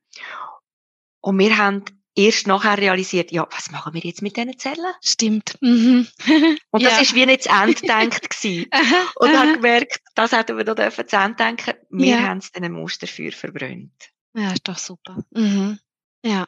Und 1.21 1.39
wir 1.39 1.57
haben 1.57 1.85
erst 2.17 2.49
nachher 2.49 2.79
realisiert, 2.79 3.31
ja, 3.31 3.47
was 3.53 3.71
machen 3.71 3.95
wir 3.95 4.01
jetzt 4.03 4.23
mit 4.23 4.37
diesen 4.37 4.59
Zetteln? 4.59 4.93
Stimmt. 5.03 5.57
Mhm. 5.61 6.09
Und 6.73 6.81
Ja. 6.83 6.91
das 6.91 7.03
ist 7.03 7.15
wie 7.15 7.27
nicht 7.27 7.45
zu 7.45 7.49
Ende 7.51 7.75
gedacht 7.75 8.29
gewesen. 8.31 8.67
Und 9.15 9.29
aha. 9.31 9.39
habe 9.39 9.53
gemerkt, 9.53 10.01
das 10.17 10.33
hätten 10.33 10.57
wir 10.59 10.65
noch 10.65 10.75
zu 10.75 11.17
Ende 11.17 11.37
denken. 11.37 11.75
Wir 11.91 12.07
Ja. 12.17 12.23
haben 12.23 12.39
es 12.39 12.51
dann 12.51 12.65
ein 12.65 12.73
Musterfeuer 12.73 13.31
verbrannt. 13.31 14.12
Ja, 14.35 14.53
ist 14.53 14.67
doch 14.69 14.79
super. 14.79 15.25
Mhm. 15.31 15.79
Ja. 16.25 16.47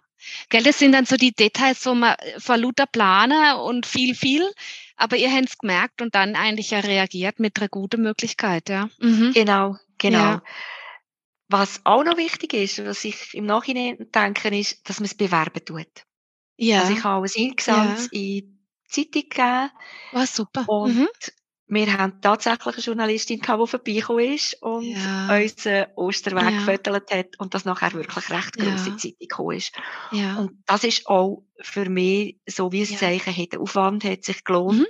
Gell, 0.49 0.63
das 0.63 0.79
sind 0.79 0.93
dann 0.93 1.05
so 1.05 1.17
die 1.17 1.33
Details, 1.33 1.85
wo 1.85 1.95
man 1.95 2.15
äh, 2.15 2.41
vor 2.41 2.57
lauter 2.57 2.87
planen 2.87 3.57
und 3.57 3.85
viel, 3.87 4.15
viel, 4.15 4.49
aber 4.97 5.17
ihr 5.17 5.31
habt 5.31 5.49
es 5.49 5.59
gemerkt 5.59 6.01
und 6.01 6.15
dann 6.15 6.35
eigentlich 6.37 6.71
ja 6.71 6.81
reagiert 6.81 7.41
mit 7.41 7.59
einer 7.59 7.69
guten 7.69 8.01
Möglichkeit, 8.03 8.69
ja. 8.69 8.89
Mhm. 8.99 9.33
Genau, 9.35 9.77
genau. 9.99 10.19
Ja. 10.19 10.43
Was 11.49 11.81
auch 11.85 12.05
noch 12.05 12.17
wichtig 12.17 12.55
ist, 12.55 12.85
was 12.85 13.05
ich 13.05 13.35
im 13.35 13.45
Nachhinein 13.45 13.97
denke, 14.15 14.49
ist, 14.57 14.89
dass 14.89 14.99
man 15.01 15.07
es 15.07 15.15
bewerben 15.15 15.65
tut. 15.65 15.87
Ja, 16.57 16.81
Also 16.81 16.93
ich 16.95 17.05
habe 17.05 17.27
ein 17.27 17.43
Eingesamt 17.51 18.09
in 18.13 18.19
die 18.21 18.59
Zeitung 18.89 19.29
gegeben 19.29 19.71
war 20.13 20.27
super. 20.27 20.69
und 20.69 20.95
Mhm. 20.97 21.09
Wir 21.67 21.99
haben 21.99 22.21
tatsächlich 22.21 22.75
eine 22.75 22.85
Journalistin 22.85 23.41
gehabt, 23.41 23.63
die 23.63 23.71
vorbeigekommen 23.71 24.35
ist 24.35 24.63
und 24.63 24.85
ja. 24.85 25.35
unseren 25.35 25.87
Osterweg 25.97 26.43
ja. 26.43 26.51
gefüttert 26.51 27.11
hat 27.11 27.39
und 27.39 27.55
das 27.55 27.65
nachher 27.65 27.93
wirklich 27.95 28.31
recht 28.31 28.57
grosse 28.57 28.91
ja. 28.91 28.97
Zeitung 28.97 29.17
gekommen 29.19 29.57
ist. 29.57 29.73
Ja. 30.13 30.37
Und 30.37 30.63
das 30.67 30.85
ist 30.85 31.07
auch 31.07 31.43
für 31.61 31.89
mich 31.89 32.39
so 32.47 32.71
wie 32.71 32.83
ein 32.83 32.91
ja. 32.91 32.99
Zeichen 32.99 33.35
hat. 33.35 33.53
Der 33.53 33.61
Aufwand 33.61 34.05
hat 34.05 34.25
sich 34.25 34.45
gelohnt. 34.45 34.81
Mhm. 34.81 34.87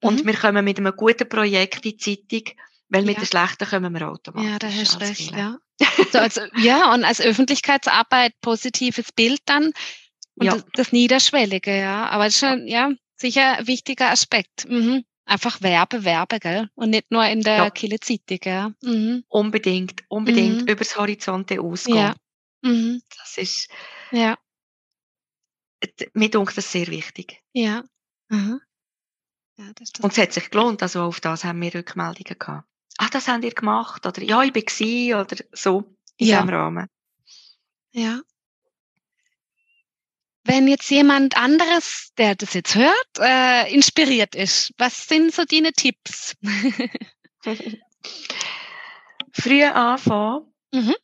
Und 0.00 0.22
mhm. 0.22 0.28
wir 0.28 0.36
kommen 0.36 0.64
mit 0.64 0.78
einem 0.78 0.94
guten 0.96 1.28
Projekt 1.28 1.84
in 1.84 1.96
die 1.96 1.96
Zeitung, 1.96 2.54
weil 2.88 3.02
mit 3.02 3.14
ja. 3.14 3.20
der 3.20 3.26
schlechten 3.26 3.68
kommen 3.68 3.92
wir 3.92 4.08
automatisch. 4.08 4.50
Ja, 4.50 4.58
da 4.58 4.68
hast 4.68 5.00
recht, 5.00 5.32
ja. 5.32 5.58
So, 6.12 6.18
also, 6.18 6.42
ja, 6.56 6.92
und 6.92 7.04
als 7.04 7.20
Öffentlichkeitsarbeit 7.20 8.34
positives 8.42 9.12
Bild 9.12 9.40
dann 9.46 9.72
und 10.34 10.46
ja. 10.46 10.52
das, 10.52 10.64
das 10.72 10.92
Niederschwellige, 10.92 11.76
ja. 11.76 12.08
Aber 12.08 12.24
das 12.24 12.34
ist 12.34 12.40
schon, 12.40 12.66
ja, 12.66 12.90
sicher 13.16 13.58
ein 13.58 13.66
wichtiger 13.66 14.10
Aspekt. 14.10 14.68
Mhm. 14.68 15.04
Einfach 15.30 15.62
Werbe, 15.62 16.02
Werbe, 16.02 16.40
gell? 16.40 16.68
Und 16.74 16.90
nicht 16.90 17.12
nur 17.12 17.24
in 17.24 17.42
der 17.42 17.58
ja. 17.58 17.70
Kille 17.70 18.00
Zeitung, 18.00 18.38
gell? 18.40 18.74
Mhm. 18.82 19.22
Unbedingt, 19.28 20.02
unbedingt 20.08 20.62
mhm. 20.62 20.66
übers 20.66 20.96
Horizonte 20.96 21.60
ausgehen. 21.60 21.98
Ja. 21.98 22.16
Mhm. 22.62 23.00
Das 23.16 23.38
ist, 23.38 23.70
ja. 24.10 24.36
Mir 26.14 26.30
denkt 26.30 26.56
das 26.56 26.72
sehr 26.72 26.88
wichtig. 26.88 27.40
Ja. 27.52 27.84
Mhm. 28.28 28.60
ja 29.56 29.70
das 29.76 29.92
das 29.92 30.04
Und 30.04 30.10
es 30.10 30.18
hat 30.18 30.32
sich 30.32 30.50
gelohnt, 30.50 30.82
also 30.82 31.04
auf 31.04 31.20
das 31.20 31.44
haben 31.44 31.62
wir 31.62 31.72
Rückmeldungen 31.76 32.36
gehabt. 32.36 32.68
Ach, 32.98 33.10
das 33.10 33.28
haben 33.28 33.44
ihr 33.44 33.54
gemacht, 33.54 34.04
oder 34.04 34.22
ja, 34.24 34.42
ich 34.42 34.52
war, 34.52 35.20
oder 35.20 35.36
so, 35.52 35.96
in 36.16 36.26
ja. 36.26 36.42
diesem 36.42 36.52
Rahmen. 36.52 36.88
Ja. 37.92 38.20
Wenn 40.44 40.68
jetzt 40.68 40.90
jemand 40.90 41.36
anderes, 41.36 42.12
der 42.16 42.34
das 42.34 42.54
jetzt 42.54 42.74
hört, 42.74 43.18
äh, 43.18 43.72
inspiriert 43.72 44.34
ist, 44.34 44.72
was 44.78 45.06
sind 45.06 45.34
so 45.34 45.44
deine 45.44 45.72
Tipps? 45.72 46.34
Früh 49.32 49.64
anfangen, 49.64 50.46
mhm. 50.72 50.94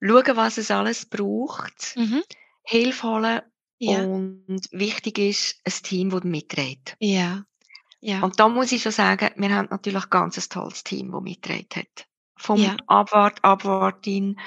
schauen, 0.00 0.36
was 0.36 0.58
es 0.58 0.70
alles 0.70 1.06
braucht, 1.06 1.94
mhm. 1.96 2.22
Hilfe 2.62 3.08
holen 3.08 3.40
ja. 3.78 4.02
und 4.04 4.68
wichtig 4.70 5.18
ist, 5.18 5.60
ein 5.64 5.72
Team, 5.82 6.10
das 6.10 6.22
mitträgt. 6.22 6.96
Ja. 7.00 7.44
ja. 8.00 8.22
Und 8.22 8.38
da 8.38 8.48
muss 8.48 8.72
ich 8.72 8.82
schon 8.82 8.92
sagen, 8.92 9.30
wir 9.36 9.54
haben 9.54 9.68
natürlich 9.70 10.04
ein 10.04 10.10
ganz 10.10 10.48
tolles 10.48 10.84
Team, 10.84 11.10
das 11.10 11.22
mitträgt 11.22 11.76
hat. 11.76 12.06
Vom 12.36 12.62
ja. 12.62 12.76
Abwart, 12.86 13.42
Abwartin 13.42 14.40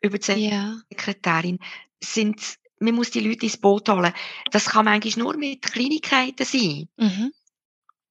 über 0.00 0.18
die. 0.18 0.50
Sekretärin 0.90 1.58
sind 2.02 2.59
man 2.80 2.94
muss 2.94 3.10
die 3.10 3.20
Leute 3.20 3.46
ins 3.46 3.58
Boot 3.58 3.88
holen. 3.88 4.12
Das 4.50 4.70
kann 4.70 4.86
manchmal 4.86 5.24
nur 5.24 5.36
mit 5.36 5.62
Kleinigkeiten 5.62 6.44
sein. 6.44 6.88
Mhm. 6.96 7.32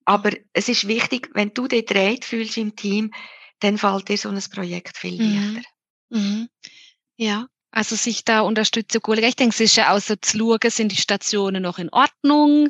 Aber 0.06 0.32
es 0.54 0.70
ist 0.70 0.88
wichtig, 0.88 1.30
wenn 1.34 1.54
du 1.54 1.68
dich 1.68 1.86
dreht 1.86 2.24
fühlst 2.24 2.58
im 2.58 2.76
Team, 2.76 3.12
dann 3.60 3.78
fällt 3.78 4.10
dir 4.10 4.18
so 4.18 4.30
ein 4.30 4.42
Projekt 4.54 4.98
viel 4.98 5.22
mhm. 5.22 5.54
leichter. 5.54 5.70
Mhm. 6.10 6.50
Ja, 7.18 7.48
also 7.72 7.96
sich 7.96 8.24
da 8.24 8.42
Unterstützung 8.42 9.02
holen. 9.06 9.24
Ich 9.24 9.36
denke, 9.36 9.54
es 9.54 9.60
ist 9.60 9.76
ja 9.76 9.94
auch 9.94 10.00
so 10.00 10.16
zu 10.16 10.38
schauen, 10.38 10.72
sind 10.72 10.92
die 10.92 11.02
Stationen 11.02 11.62
noch 11.62 11.80
in 11.80 11.90
Ordnung? 11.90 12.70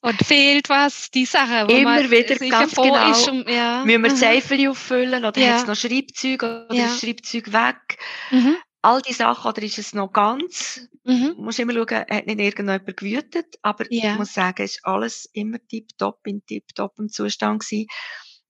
Und 0.00 0.18
fehlt 0.22 0.68
was, 0.68 1.10
die 1.10 1.24
Sache, 1.24 1.66
wo 1.66 1.72
Immer 1.72 1.94
man 1.94 2.10
wieder 2.10 2.36
ganz 2.36 2.74
genau. 2.74 3.10
Ist 3.10 3.26
und, 3.26 3.48
ja. 3.48 3.82
Müssen 3.86 4.02
wir 4.02 4.10
mhm. 4.10 4.16
Zeifel 4.16 4.68
auffüllen 4.68 5.24
oder 5.24 5.40
ja. 5.40 5.54
hat 5.54 5.60
es 5.62 5.66
noch 5.66 5.76
Schreibzeuge 5.76 6.66
oder 6.68 6.78
ja. 6.78 6.86
ist 6.86 7.00
Schreibzeug 7.00 7.52
weg? 7.54 7.98
Mhm 8.30 8.56
all 8.84 9.02
die 9.02 9.12
Sachen, 9.12 9.48
oder 9.48 9.62
ist 9.62 9.78
es 9.78 9.94
noch 9.94 10.12
ganz? 10.12 10.88
Mhm. 11.04 11.34
Du 11.36 11.42
musst 11.42 11.58
immer 11.58 11.72
schauen, 11.72 12.04
hat 12.08 12.26
nicht 12.26 12.40
irgendjemand 12.40 12.96
gewütet, 12.96 13.56
aber 13.62 13.90
yeah. 13.90 14.12
ich 14.12 14.18
muss 14.18 14.34
sagen, 14.34 14.62
es 14.62 14.76
ist 14.76 14.84
alles 14.84 15.28
immer 15.32 15.58
tiptop, 15.68 16.20
in 16.26 16.44
tiptopem 16.44 17.08
Zustand 17.08 17.62
gewesen. 17.62 17.86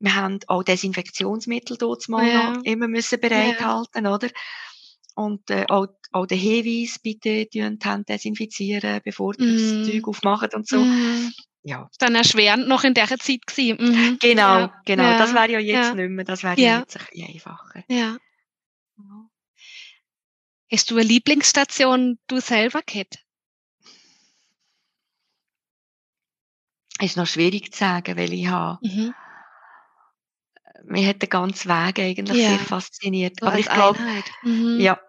Wir 0.01 0.15
haben 0.15 0.41
auch 0.49 0.63
Desinfektionsmittel 0.63 1.77
dort 1.79 2.09
mal 2.09 2.27
yeah. 2.27 2.51
noch 2.53 2.65
immer 2.65 2.89
müssen 2.89 3.21
bereithalten, 3.21 4.05
yeah. 4.05 4.15
oder? 4.15 4.29
Und 5.15 5.49
äh, 5.51 5.67
auch, 5.69 5.87
auch 6.11 6.27
den 6.27 6.39
Hinweis, 6.39 6.99
bitte 6.99 7.47
die 7.47 7.63
Hand 7.63 8.09
desinfizieren, 8.09 9.01
bevor 9.05 9.35
ihr 9.39 9.47
mm. 9.47 9.83
das 9.83 9.89
Zeug 9.89 10.09
aufmacht 10.09 10.55
und 10.55 10.67
so. 10.67 10.81
Mm. 10.81 11.33
Ja. 11.63 11.89
Dann 11.99 12.17
erschwerend 12.17 12.67
noch 12.67 12.83
in 12.83 12.95
dieser 12.95 13.19
Zeit 13.19 13.47
gewesen. 13.47 13.79
Mhm. 13.81 14.19
Genau, 14.21 14.59
ja. 14.59 14.83
genau. 14.85 15.05
Ja. 15.05 15.19
Das 15.19 15.33
wäre 15.33 15.53
ja 15.53 15.59
jetzt 15.61 15.89
ja. 15.89 15.95
nicht 15.95 16.11
mehr, 16.11 16.25
das 16.25 16.43
wäre 16.43 16.61
ja. 16.61 16.81
jetzt 16.81 16.99
ein 16.99 17.07
bisschen 17.11 17.29
einfacher. 17.29 17.85
Ja. 17.89 18.19
Hast 20.75 20.91
du 20.91 20.97
eine 20.97 21.05
Lieblingsstation, 21.05 22.19
du 22.27 22.41
selber 22.41 22.83
kennt? 22.83 23.21
Ist 27.01 27.17
noch 27.17 27.29
schwierig 27.29 27.73
zu 27.73 27.79
sagen, 27.79 28.17
weil 28.17 28.33
ich 28.33 28.49
habe, 28.49 28.85
mhm. 28.85 29.15
mich 30.87 31.07
hat 31.07 31.23
der 31.23 31.29
ganze 31.29 31.69
Weg 31.69 32.01
eigentlich 32.01 32.43
ja. 32.43 32.49
sehr 32.49 32.59
fasziniert. 32.59 33.39
So 33.39 33.47
Aber 33.47 33.57
ich 33.57 33.69
glaube, 33.69 34.01
mhm. 34.43 34.81
ja, 34.81 35.01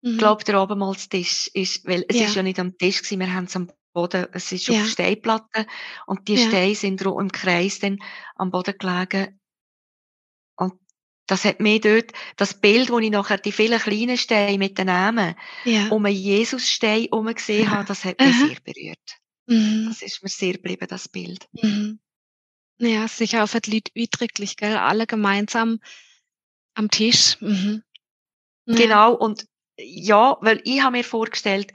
ich 0.00 0.14
mhm. 0.14 0.18
glaube, 0.18 0.42
der 0.42 0.56
Abendmahlstisch 0.56 1.48
ist, 1.54 1.86
weil 1.86 2.04
es 2.08 2.18
ja. 2.18 2.26
ist 2.26 2.34
ja 2.34 2.42
nicht 2.42 2.58
am 2.58 2.76
Tisch 2.76 2.98
gewesen, 2.98 3.20
wir 3.20 3.32
haben 3.32 3.44
es 3.44 3.54
am 3.54 3.70
Boden, 3.92 4.26
es 4.32 4.50
ist 4.50 4.66
ja. 4.66 4.80
auf 4.80 4.88
Steinplatten 4.88 5.66
und 6.06 6.26
die 6.26 6.34
ja. 6.34 6.48
Steine 6.48 6.74
sind 6.74 7.00
im 7.02 7.30
Kreis 7.30 7.78
dann 7.78 8.00
am 8.34 8.50
Boden 8.50 8.74
gelegen 8.76 9.37
das 11.28 11.44
hat 11.44 11.60
mir 11.60 11.78
dort, 11.78 12.12
das 12.36 12.54
Bild, 12.54 12.90
wo 12.90 12.98
ich 12.98 13.10
nachher 13.10 13.38
die 13.38 13.52
vielen 13.52 13.78
kleinen 13.78 14.16
Steine 14.16 14.58
mit 14.58 14.78
den 14.78 14.86
Namen 14.86 15.36
ja. 15.64 15.88
um 15.88 16.04
einen 16.04 16.16
Jesusstein 16.16 17.02
herum 17.02 17.32
gesehen 17.32 17.70
habe, 17.70 17.86
das 17.86 18.04
hat 18.04 18.18
mich 18.18 18.34
sehr 18.34 18.56
berührt. 18.64 19.18
Mhm. 19.46 19.86
Das 19.88 20.02
ist 20.02 20.22
mir 20.22 20.30
sehr 20.30 20.54
geblieben, 20.54 20.86
das 20.88 21.08
Bild. 21.08 21.46
Mhm. 21.52 22.00
Ja, 22.78 23.06
sicher 23.08 23.44
auf 23.44 23.54
eindrücklich, 23.54 24.56
gell? 24.56 24.76
Alle 24.76 25.06
gemeinsam 25.06 25.80
am 26.74 26.90
Tisch. 26.90 27.36
Mhm. 27.40 27.82
Ja. 28.66 28.74
Genau, 28.74 29.14
und 29.14 29.46
ja, 29.78 30.38
weil 30.40 30.60
ich 30.64 30.82
habe 30.82 30.96
mir 30.96 31.04
vorgestellt, 31.04 31.72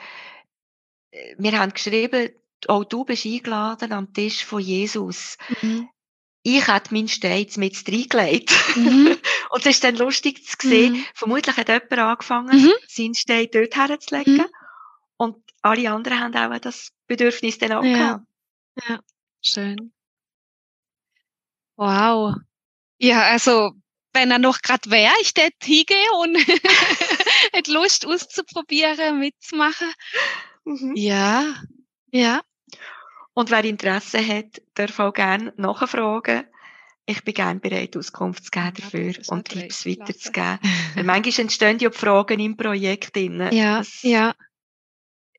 äh, 1.12 1.36
wir 1.38 1.60
haben 1.60 1.74
geschrieben, 1.74 2.30
auch 2.68 2.86
du 2.86 3.06
bist 3.06 3.26
eingeladen 3.26 3.92
am 3.92 4.14
Tisch 4.14 4.44
von 4.46 4.62
Jesus. 4.62 5.38
Mhm 5.62 5.90
ich 6.44 6.68
hätte 6.68 6.94
meinen 6.94 7.08
Stein 7.08 7.48
mit 7.56 7.88
reingelegt. 7.88 8.52
Mhm. 8.76 9.18
und 9.54 9.60
es 9.68 9.76
ist 9.76 9.84
dann 9.84 9.96
lustig 9.98 10.44
zu 10.48 10.68
sehen, 10.68 10.94
mhm. 10.94 11.06
vermutlich 11.14 11.56
hat 11.56 11.68
jemand 11.68 11.92
angefangen, 11.94 12.60
mhm. 12.60 12.74
seinen 12.88 13.14
Stein 13.14 13.48
dort 13.52 13.76
herzulegen. 13.76 14.38
Mhm. 14.38 14.46
Und 15.18 15.38
alle 15.62 15.92
anderen 15.92 16.20
haben 16.20 16.54
auch 16.54 16.58
das 16.58 16.90
Bedürfnis 17.06 17.60
dann 17.60 17.74
auch 17.74 17.84
ja. 17.84 17.94
gehabt. 17.94 18.26
Ja, 18.90 19.00
schön. 19.44 19.94
Wow. 21.76 22.34
Ja, 22.98 23.22
also, 23.30 23.74
wenn 24.12 24.32
er 24.32 24.40
noch 24.40 24.60
gerade 24.64 24.90
wäre, 24.90 25.14
ich 25.22 25.36
dort 25.36 25.54
hingehe 25.64 26.12
und 26.20 26.36
hätte 27.54 27.72
Lust 27.74 28.08
auszuprobieren, 28.08 29.20
mitzumachen. 29.20 29.94
Mhm. 30.66 30.96
Ja, 30.96 31.46
ja. 32.10 32.42
Und 33.36 33.52
wer 33.52 33.64
Interesse 33.64 34.18
hat, 34.18 34.64
darf 34.74 34.98
auch 34.98 35.14
gerne 35.14 35.54
nachfragen. 35.58 36.48
Ich 37.06 37.24
bin 37.24 37.34
gerne 37.34 37.60
bereit, 37.60 37.98
Auskunft 37.98 38.46
zu 38.46 38.52
geben 38.52 38.74
dafür 38.76 39.12
ja, 39.12 39.22
und 39.28 39.50
Tipps 39.50 39.86
weiterzugeben. 39.86 40.60
Weil 40.96 41.04
manchmal 41.04 41.42
entstehen 41.42 41.80
ja 41.80 41.92
Fragen 41.92 42.40
im 42.40 42.56
Projekt 42.56 43.16
drin. 43.16 43.50
Ja, 43.52 43.80
das 43.80 44.04
ja. 44.04 44.34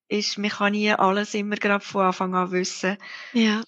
Ist, 0.09 0.37
man 0.37 0.51
kann 0.51 0.73
nie 0.73 0.93
alles 0.93 1.33
immer 1.33 1.57
gerade 1.57 1.85
von 1.85 2.03
Anfang 2.03 2.35
an 2.35 2.51
wissen. 2.51 2.99
Ja. 3.33 3.63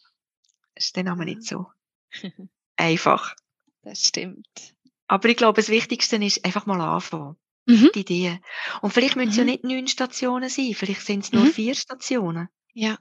Ist 0.75 0.97
dann 0.97 1.09
aber 1.09 1.25
nicht 1.25 1.43
so 1.45 1.67
einfach. 2.77 3.35
Das 3.83 4.07
stimmt. 4.07 4.75
Aber 5.09 5.29
ich 5.29 5.37
glaube, 5.37 5.61
das 5.61 5.71
Wichtigste 5.71 6.17
ist 6.17 6.45
einfach 6.45 6.67
mal 6.67 6.81
anfangen. 6.81 7.37
Mhm. 7.67 7.91
Die 7.95 8.01
Idee. 8.01 8.41
Und 8.83 8.93
vielleicht 8.93 9.17
müssen 9.17 9.31
es 9.31 9.37
mhm. 9.37 9.41
ja 9.41 9.45
nicht 9.45 9.65
neun 9.65 9.89
Stationen 9.89 10.49
sein, 10.49 10.75
vielleicht 10.75 11.01
sind 11.01 11.25
es 11.25 11.33
nur 11.33 11.45
mhm. 11.45 11.51
vier 11.51 11.75
Stationen. 11.75 12.49
Ja. 12.75 12.99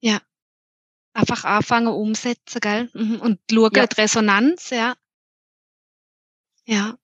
Ja. 0.00 0.20
Einfach 1.18 1.42
anfangen, 1.42 1.88
umsetzen, 1.88 2.60
gell? 2.60 2.88
Mhm. 2.94 3.16
Und 3.16 3.40
schauen, 3.50 3.72
ja. 3.74 3.86
die 3.88 4.00
Resonanz, 4.00 4.70
ja. 4.70 4.94
Ja. 6.64 6.96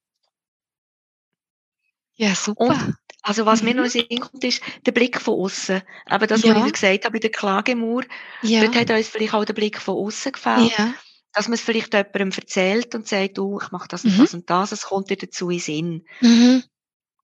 Ja, 2.15 2.33
super. 2.37 2.65
Und, 2.65 2.95
also 3.23 3.45
was 3.45 3.63
mhm. 3.63 3.71
mir 3.71 3.75
noch 3.75 3.93
in 3.93 4.07
den 4.07 4.21
kommt, 4.21 4.45
ist 4.45 4.63
der 4.87 4.93
Blick 4.93 5.21
von 5.21 5.35
außen. 5.35 5.83
Aber 6.07 6.29
das, 6.29 6.43
ja. 6.45 6.55
was 6.55 6.65
ich 6.65 6.75
gesagt 6.75 7.05
habe, 7.07 7.15
bei 7.15 7.19
der 7.19 7.33
Klagemauer, 7.33 8.05
ja. 8.43 8.61
dort 8.61 8.77
hat 8.77 8.91
uns 8.91 9.09
vielleicht 9.09 9.35
auch 9.35 9.45
der 9.45 9.55
Blick 9.55 9.81
von 9.81 9.97
außen 9.97 10.31
gefällt. 10.31 10.79
Ja. 10.79 10.95
Dass 11.33 11.49
man 11.49 11.55
es 11.55 11.61
vielleicht 11.61 11.93
jemandem 11.93 12.31
erzählt 12.31 12.95
und 12.95 13.09
sagt, 13.09 13.37
du, 13.37 13.59
ich 13.61 13.73
mache 13.73 13.89
das 13.89 14.05
und 14.05 14.17
mhm. 14.17 14.21
das 14.21 14.35
und 14.35 14.49
das, 14.49 14.71
es 14.71 14.83
kommt 14.83 15.11
dir 15.11 15.17
dazu 15.17 15.51
in 15.51 15.59
Sinn. 15.59 16.07
Mhm. 16.21 16.63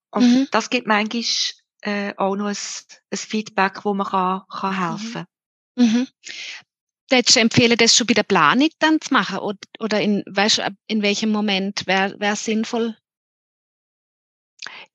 Und 0.09 0.23
mhm. 0.23 0.47
das 0.51 0.69
gibt 0.69 0.87
manchmal 0.87 1.23
äh, 1.83 2.13
auch 2.17 2.35
noch 2.35 2.47
ein, 2.47 2.57
ein 3.11 3.17
Feedback, 3.17 3.85
wo 3.85 3.93
man 3.93 4.07
kann, 4.07 4.41
kann 4.49 4.73
mhm. 4.73 4.89
helfen 4.89 5.13
kann. 5.13 5.25
Mhm. 5.77 6.07
Würdest 7.11 7.35
du 7.35 7.39
empfehlen, 7.41 7.77
das 7.77 7.95
schon 7.95 8.07
bei 8.07 8.13
der 8.13 8.23
Planung 8.23 8.69
dann 8.79 9.01
zu 9.01 9.13
machen? 9.13 9.39
Oder, 9.39 9.59
oder 9.79 10.01
in, 10.01 10.23
weißt, 10.27 10.61
in 10.87 11.01
welchem 11.01 11.31
Moment 11.31 11.85
wäre 11.85 12.19
wär 12.19 12.35
sinnvoll? 12.35 12.95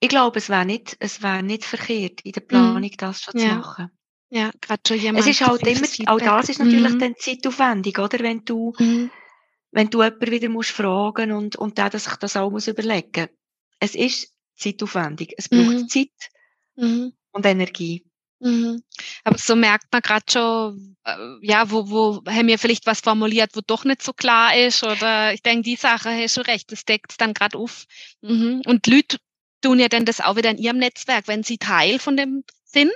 Ich 0.00 0.08
glaube, 0.08 0.38
es 0.38 0.48
wäre 0.48 0.64
nicht, 0.64 0.96
es 1.00 1.20
nicht 1.20 1.64
verkehrt, 1.64 2.20
in 2.22 2.32
der 2.32 2.42
mhm. 2.42 2.48
Planung 2.48 2.90
das 2.96 3.22
schon 3.22 3.38
ja. 3.40 3.48
zu 3.48 3.54
machen. 3.56 3.90
Ja, 4.28 4.50
gerade 4.60 4.82
schon 4.86 4.98
jemand. 4.98 5.24
Es 5.24 5.30
ist 5.30 5.46
halt 5.46 5.62
immer, 5.66 6.12
auch 6.12 6.18
das 6.18 6.48
ist 6.48 6.58
natürlich 6.58 6.94
mhm. 6.94 6.98
dann 6.98 7.14
zeitaufwendig, 7.16 7.98
oder? 7.98 8.18
Wenn 8.18 8.44
du, 8.44 8.72
mhm. 8.78 9.10
wenn 9.70 9.90
du 9.90 10.02
jemanden 10.02 10.30
wieder 10.30 10.48
musst 10.48 10.70
fragen 10.70 11.32
und, 11.32 11.56
und 11.56 11.78
der 11.78 11.96
sich 11.98 12.16
das 12.16 12.36
auch 12.36 12.50
muss 12.50 12.66
überlegen. 12.66 13.28
Es 13.78 13.94
ist 13.94 14.32
zeitaufwendig. 14.56 15.34
Es 15.36 15.48
braucht 15.48 15.68
mhm. 15.68 15.88
Zeit 15.88 16.30
mhm. 16.76 17.12
und 17.32 17.46
Energie. 17.46 18.04
Mhm. 18.38 18.82
Aber 19.24 19.38
so 19.38 19.56
merkt 19.56 19.92
man 19.92 20.02
gerade 20.02 20.24
schon, 20.30 20.96
äh, 21.04 21.16
ja, 21.42 21.70
wo, 21.70 21.88
wo 21.88 22.22
haben 22.30 22.48
wir 22.48 22.58
vielleicht 22.58 22.86
was 22.86 23.00
formuliert, 23.00 23.52
wo 23.54 23.60
doch 23.66 23.84
nicht 23.84 24.02
so 24.02 24.12
klar 24.12 24.56
ist. 24.56 24.82
Oder 24.82 25.32
ich 25.32 25.42
denke, 25.42 25.62
die 25.62 25.76
Sache 25.76 26.10
hast 26.10 26.36
du 26.36 26.42
recht, 26.42 26.70
das 26.72 26.84
deckt 26.84 27.12
es 27.12 27.16
dann 27.16 27.34
gerade 27.34 27.58
auf. 27.58 27.86
Mhm. 28.20 28.62
Und 28.66 28.86
Leute 28.86 29.18
tun 29.62 29.78
ja 29.78 29.88
dann 29.88 30.04
das 30.04 30.20
auch 30.20 30.36
wieder 30.36 30.50
in 30.50 30.58
ihrem 30.58 30.78
Netzwerk, 30.78 31.28
wenn 31.28 31.42
sie 31.42 31.58
Teil 31.58 31.98
von 31.98 32.16
dem 32.16 32.44
sind, 32.64 32.92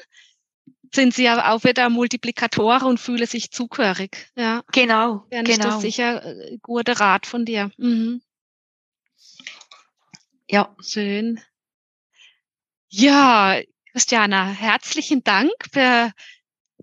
sind 0.93 1.15
sie 1.15 1.25
ja 1.25 1.53
auch 1.53 1.65
wieder 1.65 1.89
Multiplikatoren 1.89 2.87
und 2.87 3.01
fühlen 3.01 3.27
sich 3.27 3.51
zugehörig. 3.51 4.31
Ja. 4.37 4.63
Genau. 4.73 5.25
Dann 5.31 5.45
genau. 5.45 5.53
ist 5.53 5.65
das 5.65 5.81
sicher 5.81 6.23
ein 6.23 6.41
äh, 6.41 6.59
guter 6.61 6.99
Rat 6.99 7.27
von 7.27 7.45
dir. 7.45 7.71
Mhm. 7.77 8.23
Ja. 10.49 10.75
Schön. 10.81 11.41
Ja, 12.89 13.61
Christiana, 13.93 14.47
herzlichen 14.47 15.25
Dank 15.25 15.53
für, 15.73 16.13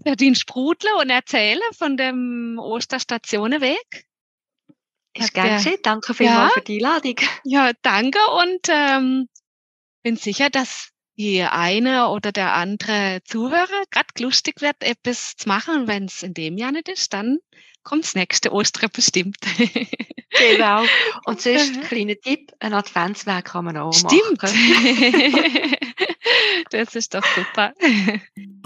für 0.06 0.15
den 0.15 0.36
Sprudler 0.36 0.98
und 1.00 1.10
Erzählen 1.10 1.62
von 1.78 1.96
dem 1.96 2.60
Osterstationenweg. 2.60 4.06
Ich 5.13 5.34
gern 5.34 5.58
geschehen. 5.58 5.80
Danke 5.84 6.13
vielmals 6.13 6.54
ja, 6.54 6.54
für 6.54 6.62
die 6.62 6.86
Einladung. 6.86 7.15
Ja, 7.43 7.72
danke 7.82 8.20
und 8.39 8.60
ähm, 8.70 9.30
bin 10.04 10.17
sicher, 10.17 10.50
dass 10.50 10.89
die 11.17 11.41
eine 11.41 12.10
oder 12.10 12.32
der 12.32 12.54
andere 12.54 13.22
Zuhörer 13.26 13.84
gerade 13.89 14.08
lustig 14.20 14.62
wird, 14.62 14.84
etwas 14.84 15.36
zu 15.36 15.48
machen. 15.48 15.88
Wenn 15.88 16.06
es 16.06 16.22
in 16.22 16.34
dem 16.34 16.58
Jahr 16.58 16.72
nicht 16.72 16.89
ist, 16.89 17.13
dann 17.13 17.39
kommt 17.84 18.04
das 18.04 18.15
nächste 18.15 18.52
Ostern 18.52 18.89
bestimmt. 18.93 19.38
genau. 20.30 20.84
Und 21.26 21.41
sonst, 21.41 21.76
ein 21.76 21.82
kleiner 21.88 22.15
Tipp, 22.15 22.52
ein 22.60 22.74
Adventsweg 22.74 23.46
kann 23.46 23.65
man 23.65 23.78
auch 23.78 23.93
Stimmt. 23.93 24.43
machen. 24.43 25.76
das 26.70 26.96
ist 26.96 27.13
doch 27.13 27.26
super. 27.26 27.74